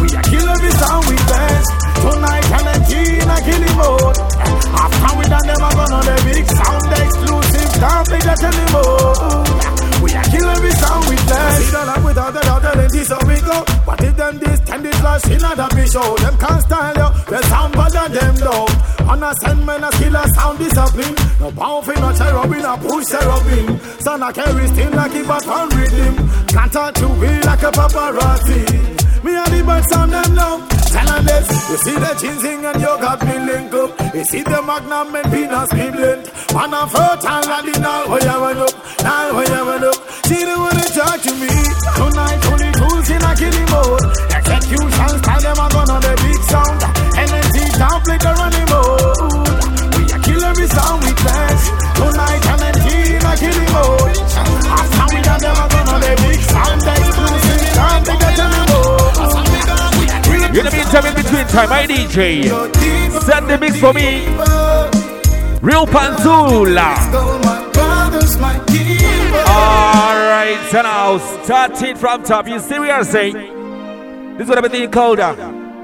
We 0.00 0.06
are 0.14 0.22
kill 0.22 0.48
every 0.48 0.70
sound 0.70 1.06
we 1.10 1.16
dance. 1.26 1.68
Tonight, 2.02 2.46
LNT 2.62 2.92
in 3.22 3.30
a 3.30 3.38
killing 3.42 3.76
mode. 3.76 4.18
After 4.78 5.18
we 5.18 5.24
done 5.26 5.46
them, 5.46 5.60
I 5.60 5.70
gonna 5.74 6.00
the 6.06 6.16
big 6.24 6.46
sound 6.46 6.92
exclusive. 6.92 7.70
Can't 7.80 8.06
be 8.10 8.18
the 8.18 8.34
telling 8.38 8.72
mode. 8.72 9.85
We 10.06 10.14
a 10.14 10.22
kill 10.22 10.46
every 10.46 10.70
sound 10.70 11.08
we 11.10 11.16
dance. 11.16 11.64
See 11.66 11.70
that 11.74 11.98
without 12.04 12.32
the 12.32 12.40
doubt, 12.40 12.62
LNT 12.62 12.96
so 13.10 13.18
we 13.26 13.40
go. 13.42 13.58
What 13.82 14.00
if 14.04 14.14
them 14.16 14.38
this 14.38 14.60
ten 14.60 14.82
this 14.82 14.94
flash 15.00 15.26
in 15.26 15.42
a 15.42 15.68
big 15.74 15.90
show? 15.90 16.14
Them 16.22 16.38
can't 16.38 16.62
style 16.62 16.94
you. 16.94 17.10
The 17.26 17.42
sound 17.50 17.74
bother 17.74 18.06
them 18.14 18.34
down. 18.38 18.70
On 19.10 19.22
a 19.22 19.34
send 19.42 19.66
men 19.66 19.82
a 19.82 19.90
skill 19.90 20.14
a 20.14 20.22
sound 20.38 20.58
discipline. 20.58 21.14
No 21.40 21.50
bound 21.50 21.84
for 21.84 21.94
no 21.98 22.12
cherubim, 22.14 22.62
no 22.62 22.76
push 22.78 23.06
cherubim. 23.10 23.80
Son 23.98 24.22
a 24.22 24.32
carry 24.32 24.66
still 24.68 24.90
like 24.94 25.10
if 25.10 25.28
a 25.28 25.40
fan 25.40 25.68
rhythm. 25.74 26.14
Can't 26.54 26.72
touch 26.72 27.00
you 27.00 27.08
be 27.18 27.42
like 27.42 27.62
a 27.66 27.70
paparazzi. 27.74 28.95
Me 29.26 29.34
and 29.34 29.50
the 29.50 29.58
birds 29.66 29.90
sound 29.90 30.12
them 30.12 30.34
now. 30.38 30.62
This. 31.26 31.48
You 31.70 31.76
see 31.82 31.96
the 31.98 32.12
ginseng 32.20 32.62
and 32.62 32.78
you 32.78 32.92
got 33.02 33.18
me 33.26 33.34
link 33.42 33.74
up. 33.74 33.90
You 34.14 34.22
see 34.22 34.42
the 34.46 34.62
magnum 34.62 35.16
and 35.16 35.26
peanuts 35.32 35.72
me 35.74 35.90
blend. 35.90 36.30
Man 36.54 36.70
a 36.70 36.86
fertile 36.86 37.50
and 37.50 37.66
the 37.66 37.74
now 37.82 38.06
where 38.06 38.22
you 38.22 38.38
went 38.38 38.60
up. 38.62 38.74
Now 39.02 39.34
where 39.34 39.48
you 39.50 39.62
went 39.66 39.84
up. 39.90 39.98
See 40.30 40.44
the 40.46 40.54
way 40.54 40.72
they 40.78 40.88
talk 40.94 41.18
to 41.18 41.32
me. 41.42 41.50
Tonight 41.98 42.42
only 42.46 42.70
tools 42.78 43.08
in 43.10 43.24
a 43.26 43.32
killing 43.34 43.70
mode. 43.74 44.06
Execution 44.30 45.12
style 45.18 45.42
them 45.42 45.58
a 45.58 45.66
gun 45.74 45.90
on 45.90 46.00
the 46.04 46.12
big 46.22 46.40
sound. 46.46 46.78
NNT 47.16 47.56
down 47.80 47.98
play 48.06 48.18
the 48.22 48.30
running. 48.38 48.68
We 49.96 50.02
a 50.06 50.18
kill 50.22 50.44
every 50.46 50.68
sound 50.70 51.02
we 51.02 51.12
clash. 51.16 51.64
Tonight 51.98 52.44
NNT 52.60 52.75
time, 61.56 61.70
my 61.70 61.86
DJ. 61.86 62.50
Send 63.22 63.48
the 63.48 63.56
mix 63.58 63.80
for 63.80 63.94
me. 63.94 64.26
Real 65.62 65.86
Pantula. 65.86 66.94
Alright, 69.48 70.70
so 70.70 70.82
now 70.82 71.18
starting 71.42 71.96
from 71.96 72.22
top. 72.24 72.46
You 72.46 72.58
see 72.58 72.78
we 72.78 72.90
I'm 72.90 73.04
saying? 73.04 73.34
This 74.36 74.44
is 74.44 74.48
what 74.48 74.62
I've 74.62 74.70
been 74.70 74.90
colder. 74.90 75.34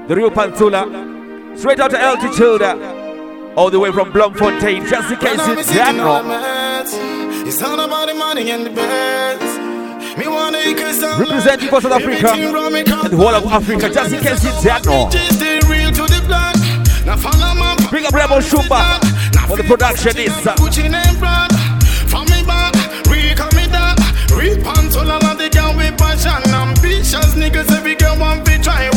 The 0.07 0.15
real 0.15 0.29
Pantula. 0.29 1.57
Straight 1.57 1.79
out 1.79 1.89
to 1.91 1.99
altitude. 1.99 2.61
All 3.55 3.69
the 3.71 3.79
way 3.79 3.91
from 3.91 4.11
Bloemfontein, 4.11 4.85
just 4.85 5.11
in 5.11 5.17
case 5.17 5.47
you 5.47 5.55
don't 5.55 5.97
know. 5.97 6.83
It's 7.47 7.61
all 7.63 7.79
about 7.79 8.07
the 8.07 8.13
money 8.13 8.51
and 8.51 8.65
the 8.65 8.69
beds. 8.69 9.57
Me 10.17 10.27
wanna 10.27 10.59
Representing 11.19 11.69
for 11.69 11.81
South 11.81 11.93
Africa 11.93 12.31
and 12.33 13.11
the 13.11 13.17
whole 13.17 13.33
of 13.33 13.45
Africa, 13.45 13.89
just 13.89 14.13
in 14.13 14.21
case 14.21 14.43
you 14.43 14.51
don't 14.63 14.85
know. 14.85 15.42
Stay 16.23 16.31
real 16.31 16.53
to 16.53 16.53
the 16.73 16.93
plan. 16.93 17.05
Now 17.05 17.17
follow 17.17 17.53
my 17.55 17.75
Big 17.91 18.05
up 18.05 18.13
Rebel 18.13 18.37
Shumba 18.39 18.99
for 19.47 19.57
the 19.57 19.63
production 19.63 20.17
is. 20.17 20.31
uh, 20.47 20.55
Gucci 20.55 20.89
name 20.89 21.19
brand. 21.19 21.51
From 22.09 22.25
me 22.25 22.43
back, 22.45 22.73
we 23.09 23.33
come 23.35 23.53
me 23.55 23.67
down. 23.67 23.95
Real 24.35 24.57
pants 24.63 24.95
all 24.95 25.09
of 25.11 25.37
the 25.37 25.49
girl 25.49 25.75
with 25.75 25.97
passion. 25.97 26.41
Ambitious 26.53 27.35
niggas 27.35 27.71
every 27.71 27.95
girl 27.95 28.17
want 28.19 28.45
to 28.45 28.57
try 28.61 28.89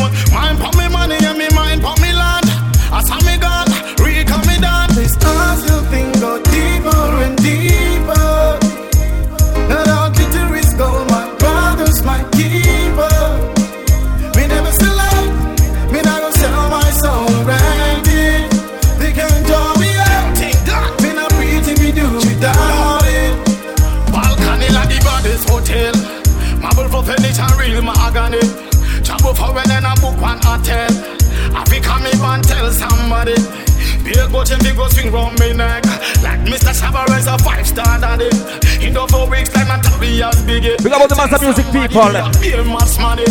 Big 40.82 40.92
up 40.92 41.00
all 41.00 41.08
the 41.08 41.14
master 41.14 41.38
music 41.44 41.66
people. 41.66 42.12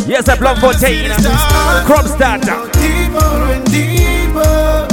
Yes, 0.07 0.27
at 0.29 0.39
Bloemfontein. 0.39 1.11
Crop 1.85 2.05
starter. 2.05 2.71
Deeper 2.79 3.51
and 3.51 3.65
deeper. 3.71 4.87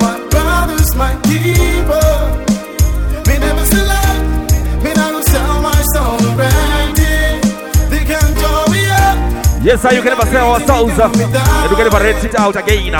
My 0.00 0.16
brother's 0.30 0.94
my 0.96 1.14
keeper. 1.24 2.08
Never 3.28 5.22
sell 5.22 5.60
my 5.60 5.82
soul. 5.92 6.18
They 7.90 8.04
can't 8.04 8.34
draw 8.38 8.66
me 8.70 8.86
up 8.88 9.18
Yes, 9.62 9.82
sir, 9.82 9.92
you 9.92 10.02
can 10.02 10.16
never 10.16 10.26
sell 10.26 10.52
our 10.52 10.60
souls. 10.60 10.98
And 10.98 11.14
you 11.16 11.76
can 11.76 11.84
never 11.84 12.02
rent 12.02 12.24
it 12.24 12.34
out 12.36 12.56
again. 12.56 12.94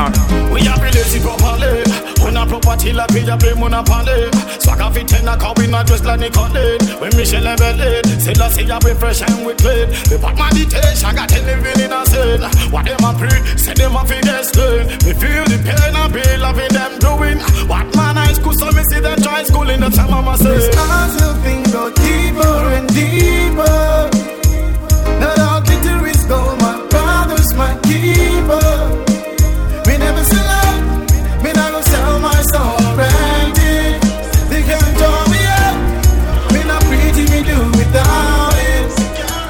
We 0.52 0.68
are 0.68 0.78
lazy 0.78 1.20
properly. 1.20 1.82
When 2.22 2.36
a 2.36 2.46
property 2.46 2.92
like 2.92 3.10
we 3.12 3.28
are 3.30 3.38
pay 3.38 3.54
monopoly. 3.54 4.30
Swag 4.68 4.82
off 4.82 4.96
it 4.98 5.08
ten 5.08 5.26
a 5.26 5.34
car 5.34 5.54
we 5.56 5.66
not 5.66 5.86
dress 5.86 6.04
like 6.04 6.20
Nicole. 6.20 6.52
When 7.00 7.16
Michelle 7.16 7.48
and 7.48 7.58
Belly, 7.58 8.02
say 8.20 8.34
la 8.34 8.48
say 8.50 8.68
I 8.68 8.78
be 8.80 8.92
fresh 8.92 9.22
and 9.22 9.46
we 9.46 9.54
clean. 9.54 9.88
We 10.12 10.20
put 10.20 10.36
meditation, 10.36 11.14
got 11.16 11.30
ten 11.30 11.46
living 11.46 11.80
in 11.80 11.90
a 11.90 12.04
sin. 12.04 12.42
What 12.68 12.84
them 12.84 13.00
a 13.00 13.16
pre, 13.16 13.32
say 13.56 13.72
them 13.72 13.96
a 13.96 14.04
fi 14.04 14.20
get 14.20 14.44
slain. 14.44 14.84
Me 15.08 15.16
feel 15.16 15.44
the 15.48 15.56
pain 15.64 15.96
and 15.96 16.12
be 16.12 16.20
loving 16.36 16.68
them 16.76 16.98
doing. 17.00 17.38
What 17.66 17.88
man 17.96 18.18
I 18.18 18.34
school, 18.34 18.52
so 18.52 18.70
me 18.72 18.82
see 18.92 19.00
them 19.00 19.16
try 19.22 19.42
school 19.44 19.70
in 19.70 19.80
the 19.80 19.88
time 19.88 20.12
my 20.22 20.36
say. 20.36 20.60
Stars 20.60 21.14
you 21.16 21.32
think 21.40 21.72
go 21.72 21.88
deeper 21.88 22.68
and 22.76 22.88
deeper. 22.92 24.17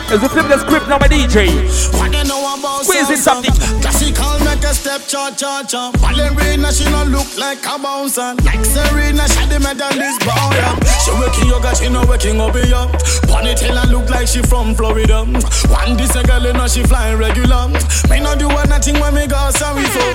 As 0.08 0.22
we 0.22 0.28
flip 0.28 0.48
the 0.48 0.56
script 0.56 0.88
now, 0.88 0.96
my 0.96 1.06
DJ. 1.06 1.52
What 1.92 2.08
you 2.16 2.24
know 2.24 2.40
about 2.56 2.88
Squeeze 2.88 3.10
in 3.10 3.20
something. 3.20 3.52
Classical 3.84 4.40
make 4.40 4.64
a 4.64 4.72
step 4.72 5.04
cha 5.04 5.28
cha 5.36 5.60
cha. 5.68 5.92
Ballerina 6.00 6.72
she 6.72 6.88
no 6.88 7.04
look 7.04 7.28
like 7.36 7.60
a 7.68 7.76
bouncer. 7.76 8.32
Like 8.40 8.64
Serena 8.64 9.28
she 9.28 9.44
the 9.52 9.60
medalist 9.60 10.24
boy. 10.24 10.56
She 11.04 11.12
working 11.12 11.52
yoga 11.52 11.76
she 11.76 11.92
no 11.92 12.08
working 12.08 12.40
over 12.40 12.56
here. 12.56 12.88
Ponytail 13.28 13.76
and 13.76 13.90
look 13.92 14.08
like 14.08 14.28
she 14.28 14.40
from 14.40 14.74
Florida. 14.74 15.28
One 15.68 16.00
this 16.00 16.16
a 16.16 16.24
girl 16.24 16.40
you 16.40 16.54
know 16.54 16.66
she 16.68 16.82
flying 16.84 17.18
regular. 17.18 17.68
Me 18.08 18.24
no 18.24 18.32
do 18.32 18.48
nothing 18.48 18.96
when 19.00 19.12
me 19.12 19.26
go 19.28 19.36
sorry 19.60 19.84
for. 19.92 20.08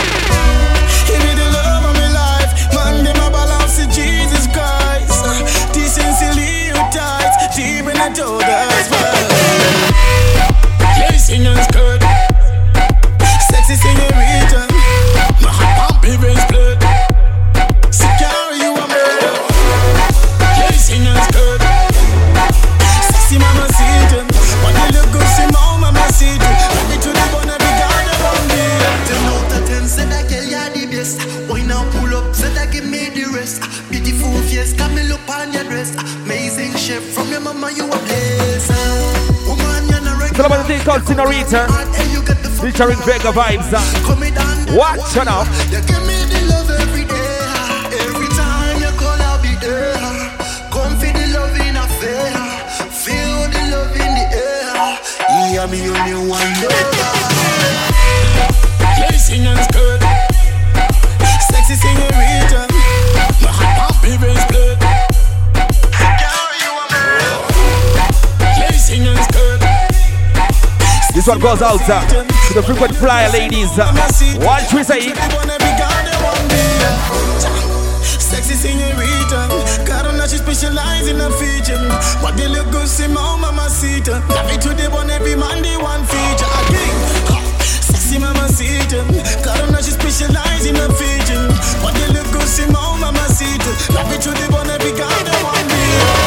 Give 1.06 1.21
me 1.21 1.38
the 1.38 1.47
love 1.53 1.86
of 1.86 1.93
my 1.93 2.10
life. 2.10 2.51
Man, 2.73 3.06
them 3.06 3.21
a 3.21 3.29
balance 3.29 3.77
to 3.77 3.86
Jesus 3.93 4.49
Christ. 4.49 5.21
Decency 5.69 6.62
you 6.93 6.99
tight. 6.99 7.49
Deep 7.56 7.86
in 7.86 7.97
the 7.97 8.10
togas. 8.13 8.89
Lacing 10.99 11.45
and 11.45 11.60
skirt. 11.69 12.01
Sexy 13.49 13.75
senorita. 13.75 14.67
My 15.41 15.49
heart 15.49 15.91
pump 15.91 16.06
even 16.06 16.36
split. 16.38 16.77
Secure 17.91 18.53
you 18.62 18.73
a 18.73 18.86
murder. 18.88 19.36
Lacing 20.60 21.06
and 21.08 21.21
skirt. 21.29 21.62
Sexy 23.10 23.38
mama 23.39 23.67
seated. 23.73 24.25
When 24.63 24.73
you 24.77 24.88
look 24.93 25.10
good, 25.13 25.27
see 25.36 25.47
mama 25.51 25.91
mama 25.91 26.06
seated. 26.13 26.41
Ready 26.41 26.97
to 27.01 27.10
the 27.10 27.25
bone, 27.32 27.49
every 27.49 27.73
guy 27.79 28.03
around 28.13 28.45
me. 28.49 28.63
Ten 29.08 29.21
out 29.34 29.53
of 29.53 29.62
ten, 29.67 29.84
say 29.88 30.06
that 30.06 30.29
girl 30.29 30.45
you 30.45 30.88
the 30.88 30.95
best. 30.95 31.21
Why 31.49 31.62
now 31.63 31.84
pull 31.91 32.15
up, 32.15 32.36
say 32.36 32.53
that 32.53 32.71
give 32.71 32.86
me 32.86 33.10
the 33.10 33.25
rest. 33.34 33.62
Beautiful 33.89 34.34
face, 34.49 34.73
come 34.73 34.95
me 34.95 35.03
look 35.03 35.21
on 35.29 35.53
your 35.53 35.63
dress. 35.63 35.91
Best. 36.84 36.88
Chef 36.88 37.04
from 37.13 37.30
your 37.30 37.39
mama, 37.39 37.72
you 37.72 37.86
a 37.86 37.88
blessing. 37.88 39.48
Woman, 39.48 39.89
you're 39.89 40.02
not 40.02 40.30
It's 40.30 40.39
all 40.39 40.46
about 40.46 40.67
the 40.67 40.74
thing 40.74 40.82
called 40.82 41.04
Senorita. 41.04 41.67
Featuring 42.62 42.98
Vega 43.06 43.32
Vibes. 43.32 43.74
uh. 43.74 43.80
Watch 44.76 45.15
it 45.17 45.28
out. 45.28 45.48
You 45.72 45.82
give 45.82 46.04
me 46.08 46.15
the 46.32 46.39
love 46.50 46.69
every 46.69 47.06
day. 47.06 47.39
Every 48.08 48.28
time 48.30 48.82
you 48.82 48.91
call, 48.98 49.22
I'll 49.22 49.41
be 49.41 49.56
there. 49.60 49.93
Come 50.72 50.98
feel 50.98 51.13
the 51.13 51.28
love 51.36 51.56
in 51.60 51.76
a 51.76 51.86
fair. 52.00 52.32
Feel 52.89 53.48
the 53.52 53.62
love 53.72 53.96
in 53.96 54.12
the 54.15 54.26
air. 54.34 55.00
Yeah, 55.54 55.67
me 55.67 55.89
only 55.89 56.13
one 56.28 56.54
lover. 56.63 56.84
Lacing 59.12 59.46
and 59.46 59.60
skirt. 59.67 60.02
Sexy 61.52 61.76
senorita. 61.76 62.67
My 63.43 63.52
heart 63.52 63.91
pump 63.91 64.53
This 71.24 71.30
one 71.30 71.40
goes 71.40 71.62
out 71.62 71.80
uh, 71.88 72.04
to 72.04 72.54
the 72.54 72.62
frequent 72.62 72.94
flyer 72.98 73.32
ladies. 73.32 73.80
Uh, 73.80 73.88
watch 74.44 74.74
we 74.76 74.84
say. 74.84 75.08
Sexy 78.04 78.56
senorita, 78.60 79.48
God 79.88 80.30
she 80.30 80.36
specialize 80.36 81.08
in 81.08 81.22
a 81.22 81.32
feature. 81.32 81.80
What 82.20 82.36
they 82.36 82.50
look 82.50 82.70
good, 82.72 82.90
see 82.90 83.08
my 83.08 83.40
mama 83.40 83.70
sita. 83.70 84.20
Love 84.36 84.52
it 84.52 84.60
to 84.68 84.76
the 84.76 84.92
one 84.92 85.10
every 85.10 85.38
Monday 85.38 85.78
one 85.78 86.04
feature 86.04 86.52
again. 86.68 86.92
Sexy 87.64 88.20
mama 88.20 88.50
sita, 88.50 89.08
God 89.48 89.64
on 89.64 89.82
she 89.82 89.96
specialize 89.96 90.66
in 90.66 90.76
a 90.76 90.92
feature. 90.92 91.40
What 91.80 91.96
they 91.96 92.12
look 92.12 92.28
good, 92.36 92.50
see 92.52 92.68
my 92.68 93.00
mama 93.00 93.24
sita. 93.32 93.72
Love 93.96 94.12
it 94.12 94.20
to 94.28 94.32
the 94.32 94.52
one 94.52 94.70
every 94.70 94.92
God 94.92 95.24
one 95.40 95.68
day. 95.72 96.23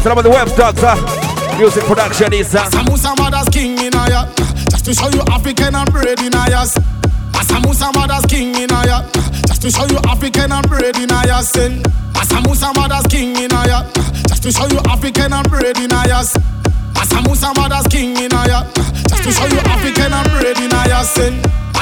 All 0.00 0.12
about 0.12 0.22
the 0.24 0.30
web 0.30 0.48
dogs. 0.56 0.82
Uh, 0.82 0.96
music 1.58 1.84
production 1.84 2.32
is. 2.32 2.54
Uh, 2.54 2.64
Samusa 2.70 3.16
mother's 3.18 3.48
king 3.50 3.78
in 3.78 3.92
a 3.94 4.08
ya. 4.08 4.24
Just 4.72 4.84
to 4.86 4.94
show 4.94 5.08
you 5.08 5.20
African 5.30 5.74
and 5.74 5.90
bread 5.92 6.18
in 6.20 6.32
a 6.34 6.42
ya. 6.50 6.64
Samusa 7.44 7.92
mother's 7.94 8.24
king 8.26 8.54
in 8.54 8.70
a 8.70 8.80
ya. 8.86 9.02
Just 9.46 9.62
to 9.62 9.70
show 9.70 9.84
you 9.86 9.98
African 10.08 10.52
and 10.52 10.66
bread 10.68 10.96
in 10.96 11.10
a 11.10 11.20
ya. 11.28 11.42
Samusa 11.44 12.74
mother's 12.74 13.06
king 13.12 13.36
in 13.36 13.52
a 13.52 13.60
ya. 13.68 13.84
Just 14.26 14.42
to 14.42 14.52
show 14.52 14.66
you 14.66 14.80
African 14.88 15.32
and 15.32 15.48
bread 15.50 15.76
in 15.76 15.92
a 15.92 16.00
ya. 16.08 16.22
Samusa 17.04 17.54
mother's 17.56 17.86
king 17.88 18.16
in 18.16 18.32
a 18.32 18.40
ya. 18.48 18.64
Just 19.06 19.22
to 19.24 19.30
show 19.32 19.46
you 19.52 19.60
African 19.68 20.12
and 20.12 20.30
bread 20.32 20.58
in 20.58 20.72
a 20.72 20.80
ya. 20.88 21.04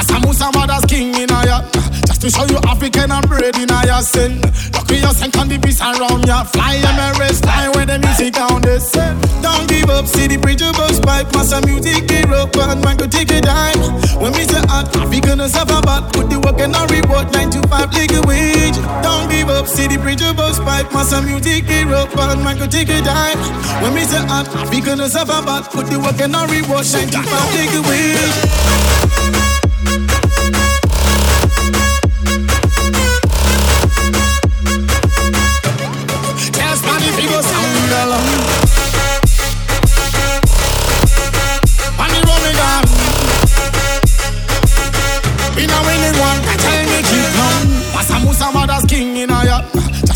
Samusa 0.03 0.51
mother's 0.53 0.85
king 0.85 1.15
in 1.15 1.31
a 1.31 1.39
ya. 1.47 1.61
Just 2.03 2.08
to 2.19 2.29
show 2.29 2.45
you 2.45 2.57
African 2.67 3.11
and 3.11 3.27
bread 3.27 3.55
in 3.55 3.69
ya. 3.69 4.01
Sin. 4.01 4.41
Lucky 4.75 4.99
you 4.99 5.11
send 5.15 5.35
on 5.37 5.47
the 5.47 5.57
beats 5.57 5.79
around 5.79 6.27
ya. 6.27 6.43
Fly 6.43 6.75
Emirates, 6.83 7.39
fly 7.39 7.69
where 7.75 7.85
the 7.85 7.99
music 7.99 8.33
down 8.33 8.61
there. 8.61 8.79
Sin. 8.79 9.15
Don't 9.41 9.67
give 9.69 9.89
up, 9.89 10.05
see 10.05 10.27
the 10.27 10.37
bridge 10.37 10.61
of 10.61 10.75
bus 10.75 10.99
pipe. 10.99 11.31
Massa 11.31 11.63
music 11.65 12.07
get 12.07 12.29
up 12.31 12.55
and 12.55 12.81
man 12.83 12.97
go 12.97 13.07
take 13.07 13.31
a 13.31 13.39
dime. 13.39 13.79
When 14.19 14.33
me 14.35 14.43
say 14.43 14.59
hot, 14.67 14.91
we 15.09 15.19
gonna 15.21 15.47
suffer 15.47 15.79
but 15.81 16.11
put 16.11 16.29
the 16.29 16.39
work 16.39 16.59
and 16.59 16.75
I 16.75 16.83
reward 16.91 17.31
9 17.31 17.49
to 17.55 17.67
5 17.67 17.93
legal 17.93 18.23
wage. 18.27 18.75
Don't 18.99 19.31
give 19.31 19.49
up, 19.49 19.67
see 19.67 19.87
the 19.87 19.97
bridge 19.97 20.21
of 20.21 20.35
bus 20.35 20.59
pipe. 20.59 20.91
Massa 20.91 21.21
music 21.21 21.67
get 21.67 21.87
up 21.87 22.11
and 22.11 22.43
man 22.43 22.57
go 22.59 22.67
take 22.67 22.89
a 22.89 22.99
dime. 22.99 23.39
When 23.79 23.93
me 23.95 24.03
say 24.03 24.19
hot, 24.27 24.47
we 24.69 24.81
gonna 24.81 25.07
suffer 25.07 25.39
but 25.45 25.71
put 25.71 25.87
the 25.87 25.99
work 25.99 26.19
and 26.19 26.35
I 26.35 26.43
reward 26.51 26.83
9 26.83 27.07
to 27.15 27.19
5 27.23 27.55
legal 27.55 27.83
wage. 27.87 29.48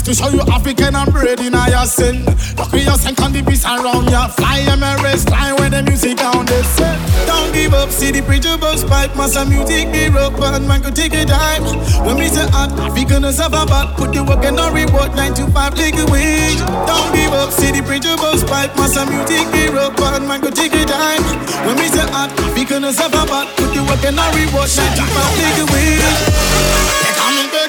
To 0.04 0.14
show 0.14 0.28
you 0.30 0.42
African 0.52 0.94
bread 1.12 1.40
in 1.40 1.56
a 1.56 1.64
ya 1.72 1.86
sin. 1.86 2.26
Lucky 2.60 2.84
you 2.84 2.96
send 3.00 3.20
on 3.22 3.32
the 3.32 3.42
beats 3.42 3.64
around 3.64 4.12
ya. 4.12 4.28
Fly 4.28 4.60
Emirates, 4.68 5.24
fly 5.24 5.54
where 5.54 5.70
the 5.70 5.82
music 5.84 6.18
down 6.18 6.46
they 6.46 6.62
say. 6.76 6.92
Don't 7.26 7.54
give 7.54 7.74
up, 7.74 7.90
see 7.90 8.12
the 8.12 8.22
bridge 8.22 8.46
of 8.46 8.60
bus 8.60 8.84
pipe. 8.84 9.16
Massa 9.16 9.46
music 9.46 9.92
be 9.92 10.08
up 10.12 10.36
and 10.36 10.68
man 10.68 10.82
go 10.82 10.92
take 10.92 11.14
a 11.14 11.24
time. 11.24 11.64
When 12.04 12.20
me 12.20 12.28
say 12.28 12.48
hot, 12.52 12.76
we 12.94 13.06
gonna 13.06 13.32
suffer 13.32 13.64
but 13.64 13.96
put 13.96 14.12
the 14.12 14.24
work 14.24 14.44
and 14.44 14.58
no 14.58 14.72
reward 14.72 15.16
9 15.16 15.34
to 15.40 15.48
5 15.48 15.78
legal 15.80 16.06
wage. 16.12 16.60
Don't 16.60 17.10
give 17.16 17.32
up, 17.32 17.52
see 17.52 17.72
the 17.72 17.82
bridge 17.82 18.06
of 18.06 18.18
bus 18.20 18.44
pipe. 18.44 18.76
Massa 18.76 19.08
music 19.08 19.48
be 19.56 19.72
up 19.72 19.96
and 20.00 20.28
man 20.28 20.42
go 20.42 20.52
take 20.52 20.76
a 20.76 20.84
time. 20.84 21.24
When 21.64 21.80
me 21.80 21.88
say 21.88 22.04
hot, 22.12 22.28
we 22.56 22.66
gonna 22.66 22.92
suffer 22.92 23.24
but 23.24 23.48
put 23.56 23.72
the 23.72 23.80
work 23.88 24.04
and 24.04 24.20
no 24.20 24.26
reward 24.36 24.68
9 24.68 24.96
to 25.00 25.04
5 25.08 25.38
legal 25.40 25.68
wage. 25.72 27.03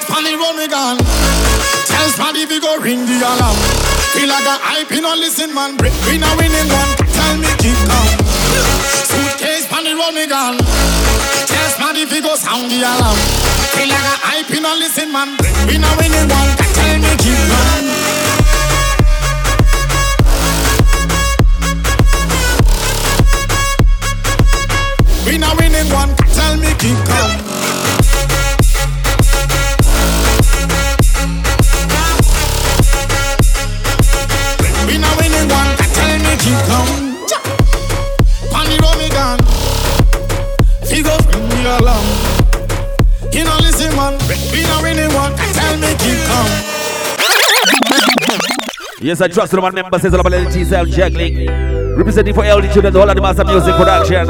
Back, 0.05 0.17
funny 0.17 0.35
roll 0.35 0.53
me 0.53 0.67
gone. 0.67 0.97
Tell 1.85 2.09
somebody 2.09 2.45
we 2.45 2.59
go 2.59 2.77
ring 2.77 3.05
the 3.05 3.17
alarm. 3.17 3.57
Feel 4.13 4.29
like 4.29 4.45
a 4.45 4.57
hype, 4.61 4.91
you 4.91 5.01
know, 5.01 5.15
listen, 5.15 5.53
man. 5.53 5.77
Break, 5.77 5.93
we 6.05 6.17
now 6.17 6.35
winning 6.37 6.69
one. 6.69 6.91
Tell 7.13 7.37
me 7.37 7.49
keep 7.57 7.77
calm. 7.89 8.07
Suitcase, 9.09 9.65
funny 9.67 9.93
roll 9.93 10.11
me 10.11 10.27
gone. 10.27 10.57
Tell 11.47 11.69
somebody 11.71 12.05
we 12.05 12.21
go 12.21 12.35
sound 12.35 12.71
the 12.71 12.81
alarm. 12.81 13.17
Feel 13.73 13.89
like 13.89 14.05
a 14.05 14.15
hype, 14.21 14.49
you 14.49 14.61
know, 14.61 14.75
listen, 14.77 15.11
man. 15.11 15.37
Break, 15.37 15.55
we 15.67 15.77
now 15.77 15.95
winning 15.97 16.29
one. 16.29 16.51
Tell 16.75 16.97
me 17.01 17.11
keep 17.17 17.39
calm. 17.49 17.83
We 25.25 25.37
now 25.37 25.55
winning 25.57 25.89
one. 25.91 26.15
Tell 26.33 26.57
me 26.57 26.73
keep 26.77 26.97
calm. 27.05 27.44
Along. 41.65 42.05
You 43.33 43.43
know 43.43 43.57
listen 43.57 43.95
man. 43.95 44.13
We 44.53 44.61
winning 44.83 45.11
one. 45.13 45.33
Tell 45.35 45.77
me 45.77 45.95
keep 45.97 46.19
calm. 46.29 46.49
Yes, 49.01 49.19
I 49.19 49.27
trust 49.27 49.51
the 49.51 49.61
man 49.61 49.73
member 49.73 49.99
says 49.99 50.13
about 50.13 50.31
LG 50.31 50.65
Sound 50.65 50.91
juggling. 50.91 51.47
Representing 51.97 52.33
for 52.33 52.43
LG 52.43 52.71
Children, 52.71 52.93
the 52.93 52.99
whole 52.99 53.09
of 53.09 53.15
the 53.15 53.21
Master 53.21 53.45
Music 53.45 53.75
Production. 53.75 54.27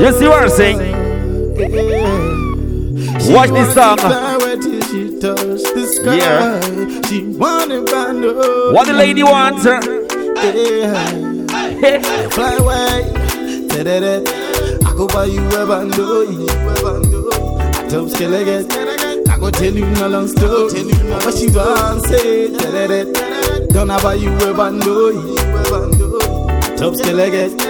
Yes, 0.00 0.20
you 0.20 0.32
I'm 0.32 0.50
saying? 0.50 0.78
Watch 3.32 3.50
this 3.50 3.72
song. 3.74 3.98
Yeah. 6.16 6.60
What 8.72 8.86
the 8.86 8.92
lady 8.92 9.22
wants. 9.22 9.64
Fly 12.34 12.52
away, 12.54 13.12
go 14.96 15.06
buy 15.08 15.26
you 15.26 15.46
a 15.48 15.66
bando, 15.66 16.24
I 16.24 17.88
top 17.88 18.08
skeleton. 18.08 18.66
I 19.28 19.38
go 19.38 19.50
tell 19.50 19.74
you 19.74 19.84
no 19.86 20.08
long 20.08 20.28
story. 20.28 20.84
What 21.10 21.34
she 21.36 21.48
want 21.50 22.02
say, 22.06 22.48
da-da-da. 22.50 23.04
Gonna 23.72 23.98
buy 24.02 24.14
you 24.14 24.32
a 24.36 24.54
bando, 24.54 25.12
top 26.76 26.94
skeleton. 26.96 27.60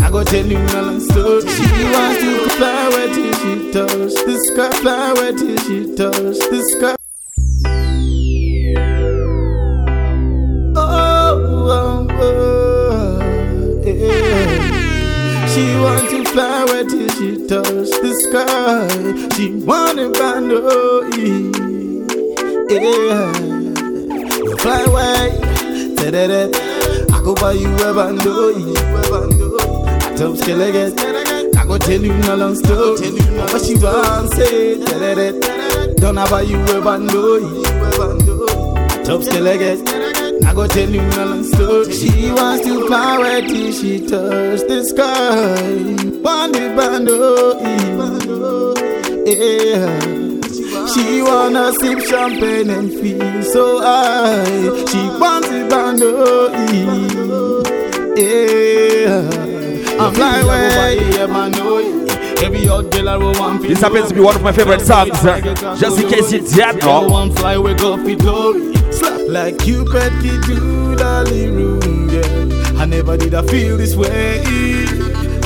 I 0.00 0.10
go 0.10 0.24
tell 0.24 0.46
you 0.46 0.58
no 0.58 0.82
long 0.82 1.00
story. 1.00 1.42
She 1.42 1.84
wants 1.92 2.20
to 2.22 2.48
fly 2.56 2.86
away 2.86 3.06
till 3.14 3.34
she 3.34 3.72
touch 3.72 4.14
the 4.24 4.34
sky, 4.46 4.70
fly 4.80 5.10
away 5.10 5.32
till 5.36 5.58
she 5.58 5.94
touch 5.94 6.38
the 6.50 6.62
sky. 6.72 6.96
Oh, 10.76 11.32
oh, 11.68 12.06
oh, 12.10 13.82
yeah. 13.84 15.46
She 15.46 15.62
want 15.78 16.08
to 16.10 16.19
fly 16.32 16.62
away 16.62 16.84
till 16.84 17.08
she 17.16 17.28
touch 17.46 17.90
the 18.02 18.12
sky. 18.24 18.88
She 19.34 19.50
want 19.66 19.98
a 19.98 20.10
bando, 20.10 20.60
yeah. 21.16 21.50
You 24.44 24.56
fly 24.58 24.80
away, 24.82 25.94
da-da-da. 25.96 26.42
I 27.12 27.22
go 27.22 27.34
buy 27.34 27.52
you 27.52 27.74
a 27.74 27.92
bando, 27.94 28.50
yeah. 28.50 30.16
Top 30.16 30.36
skeleton. 30.36 30.92
I 31.56 31.64
go 31.66 31.78
tell 31.78 32.00
you 32.00 32.14
no 32.14 32.36
long 32.36 32.54
story. 32.54 33.10
What 33.36 33.64
she 33.64 33.74
want 33.76 34.32
say, 34.32 34.78
da-da-da. 34.78 35.94
Don't 35.96 36.18
I 36.18 36.30
buy 36.30 36.42
you 36.42 36.62
a 36.62 36.80
bando, 36.80 37.38
yeah. 37.38 39.02
Top 39.04 39.22
skeleton. 39.22 39.99
I 40.46 40.54
go 40.54 40.66
tell 40.66 40.88
you 40.88 41.02
no 41.02 41.24
long 41.26 41.44
story. 41.44 41.92
She 41.92 42.30
wants 42.32 42.64
to 42.66 42.86
fly 42.86 43.16
away 43.16 43.40
till 43.46 43.72
she 43.72 44.00
touch 44.00 44.60
the 44.68 44.84
sky. 44.84 46.20
Bandi 46.22 46.74
bando, 46.76 47.58
Yeah. 49.26 50.00
She 50.92 51.22
wanna 51.22 51.72
sip 51.74 52.00
champagne 52.00 52.70
and 52.70 52.90
feel 52.92 53.42
so 53.42 53.80
high. 53.80 54.44
She 54.90 55.02
wants 55.20 55.48
it 55.50 55.68
bando. 55.70 56.50
Yeah. 58.16 60.00
I'm 60.02 60.14
fly 60.14 60.40
away. 60.40 61.10
Yeah, 61.12 61.26
man, 61.26 61.50
know 61.52 61.78
it. 61.78 62.42
Every 62.42 62.66
odd 62.68 62.90
girl 62.90 63.08
I 63.08 63.16
will 63.16 63.34
want 63.38 63.62
This 63.62 63.80
happens 63.82 64.08
to 64.08 64.14
be 64.14 64.20
one 64.20 64.34
of 64.34 64.42
my 64.42 64.50
favorite 64.50 64.80
songs, 64.80 65.12
uh, 65.24 65.76
just 65.78 66.00
in 66.00 66.08
case 66.08 66.32
you 66.32 66.40
didn't 66.40 66.78
know. 66.82 67.30
Like 69.30 69.58
Cupid 69.58 70.12
kid 70.22 70.42
to 70.42 70.96
dolly 70.96 71.46
room, 71.46 72.10
yeah. 72.10 72.80
I 72.80 72.84
never 72.84 73.16
did 73.16 73.34
I 73.34 73.46
feel 73.46 73.76
this 73.76 73.94
way, 73.94 74.38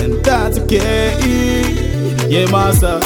and 0.03 0.25
that's 0.25 0.59
okay. 0.61 1.13
Yeah, 2.29 2.51
master. 2.51 3.01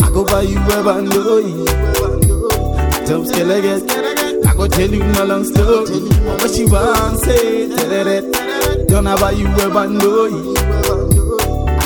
I 0.00 0.10
go 0.10 0.24
by 0.24 0.42
you 0.42 0.58
ever 0.58 1.02
know 1.02 1.66
Top 3.04 3.26
scale 3.26 3.52
I. 3.52 4.48
I 4.48 4.54
go 4.54 4.66
tell 4.66 4.90
you 4.90 5.04
no 5.04 5.24
long 5.24 5.44
story. 5.44 6.00
What 6.24 6.50
she 6.50 6.64
want 6.64 7.20
say, 7.20 7.68
tell 7.68 8.04
that. 8.04 8.86
Don't 8.88 9.06
have 9.06 9.38
you 9.38 9.48
ever 9.48 9.86
know 9.86 10.54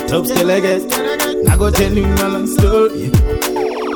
Top 0.07 0.27
scale 0.27 0.51
I. 0.51 1.53
I 1.53 1.57
go 1.57 1.71
tell 1.71 1.93
you 1.93 2.07
my 2.07 2.27
long 2.29 2.47
story. 2.47 3.32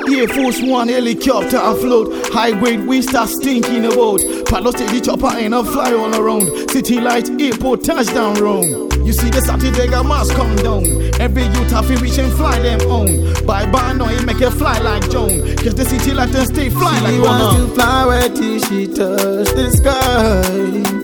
Air 0.09 0.29
Force 0.29 0.61
One 0.63 0.89
helicopter 0.89 1.59
afloat. 1.59 2.27
High 2.33 2.53
grade 2.59 2.87
we 2.87 3.03
start 3.03 3.29
stinking 3.29 3.85
about. 3.85 4.21
Pilots 4.47 4.79
take 4.79 4.91
the 4.91 5.01
chopper 5.01 5.27
and 5.37 5.55
a 5.55 5.65
fly 5.65 5.93
all 5.93 6.15
around. 6.15 6.71
City 6.71 7.01
lights, 7.01 7.31
airport, 7.41 7.83
touchdown 7.85 8.35
room. 8.35 8.89
You 9.05 9.13
see 9.13 9.31
the 9.31 9.41
Saturday 9.43 9.89
got 9.89 10.07
mass 10.07 10.31
come 10.33 10.55
down. 10.57 10.85
Every 11.21 11.45
youth 11.45 11.71
have 11.71 11.87
to 11.89 11.97
reach 11.99 12.19
and 12.19 12.33
fly 12.33 12.59
them 12.61 12.81
own. 12.91 13.35
Bye 13.47 13.67
bye, 13.71 13.93
no, 13.93 14.07
he 14.07 14.25
make 14.25 14.41
it 14.41 14.51
fly 14.53 14.79
like 14.79 15.09
Joan. 15.11 15.57
Cause 15.57 15.75
the 15.75 15.85
city 15.85 16.13
light 16.13 16.35
and 16.35 16.47
stay 16.49 16.71
fly 16.71 16.99
like 17.01 17.13
She 17.15 17.21
one. 17.21 17.41
wants 17.41 17.57
to 17.57 17.75
fly 17.75 18.07
where 18.07 18.29
till 18.29 18.59
she 18.61 18.87
touch 18.87 19.49
the 19.55 19.71
sky. 19.71 20.43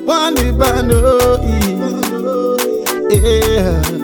One 0.05 0.35
the 0.35 0.53
bando, 0.59 1.43
yeah. 3.11 4.02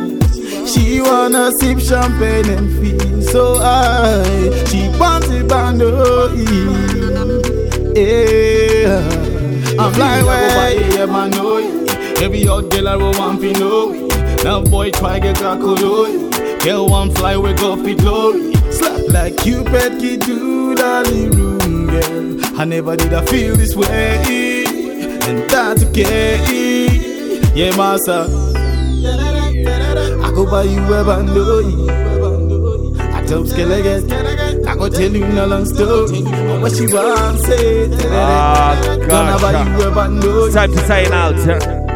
She 0.68 1.00
wanna 1.00 1.50
sip 1.60 1.78
champagne 1.80 2.50
and 2.50 2.68
feel 2.78 3.22
so 3.22 3.58
high. 3.58 4.22
She 4.66 4.88
wants 4.98 5.28
the 5.28 5.44
bando, 5.48 5.90
oh, 5.94 6.34
yeah. 7.96 9.00
I'm 9.82 9.92
fly 9.94 10.18
away, 10.18 10.76
oh, 10.78 10.96
yeah, 10.96 11.06
man. 11.06 11.38
Every 12.22 12.48
odd 12.48 12.70
girl 12.70 12.88
I 12.88 12.96
want 12.96 13.40
to 13.40 13.52
know. 13.54 14.08
Now 14.44 14.60
boy 14.60 14.90
try 14.90 15.18
get 15.18 15.40
got 15.40 15.60
cool 15.60 15.76
oh, 15.80 16.58
Girl 16.64 16.88
one 16.88 17.10
fly 17.12 17.36
we 17.36 17.54
go 17.54 17.76
for 17.76 17.94
glory. 17.94 18.52
Slap 18.70 19.08
like 19.08 19.36
Cupid 19.38 20.00
kid 20.00 20.22
to 20.22 20.74
dolly 20.74 21.28
room, 21.28 21.86
girl. 21.86 22.60
I 22.60 22.64
never 22.64 22.96
did 22.96 23.14
I 23.14 23.24
feel 23.24 23.56
this 23.56 23.74
way, 23.76 24.64
and 25.22 25.48
that's 25.48 25.84
okay. 25.84 27.40
Yeah, 27.54 27.76
master. 27.76 28.26
I 30.50 30.62
you 30.64 30.94
ever 30.94 31.22
know 31.22 31.58
it. 31.58 33.00
I 33.00 33.22
top 33.26 33.46
scale 33.46 33.72
I. 33.72 34.02
Go 34.78 34.88
tell 34.88 35.12
you 35.12 35.26
no 35.28 35.46
long 35.46 35.66
story. 35.66 36.22
What 36.60 36.72
she 36.74 36.86
want 36.86 37.40
say. 37.40 37.88
Ah, 38.10 38.74
you 38.94 39.82
ever 39.82 40.08
know 40.08 40.50
time 40.52 40.72
to 40.72 40.78
sign 40.86 41.12
out. 41.12 41.34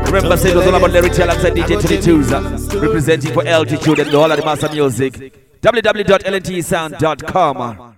Remember, 0.07 0.36
say 0.36 0.50
it 0.50 0.57
was 0.57 0.66
all 0.66 0.74
about 0.74 0.90
Larry 0.90 1.09
Tell 1.11 1.26
alongside 1.26 1.55
DJ 1.55 1.76
22s, 1.80 2.32
uh, 2.32 2.40
representing 2.80 3.32
for 3.32 3.46
Altitude 3.46 3.98
and 4.00 4.11
the 4.11 4.18
whole 4.18 4.30
of 4.30 4.36
the 4.38 4.44
master 4.44 4.68
music. 4.70 5.32
www.lntsound.com. 5.62 7.90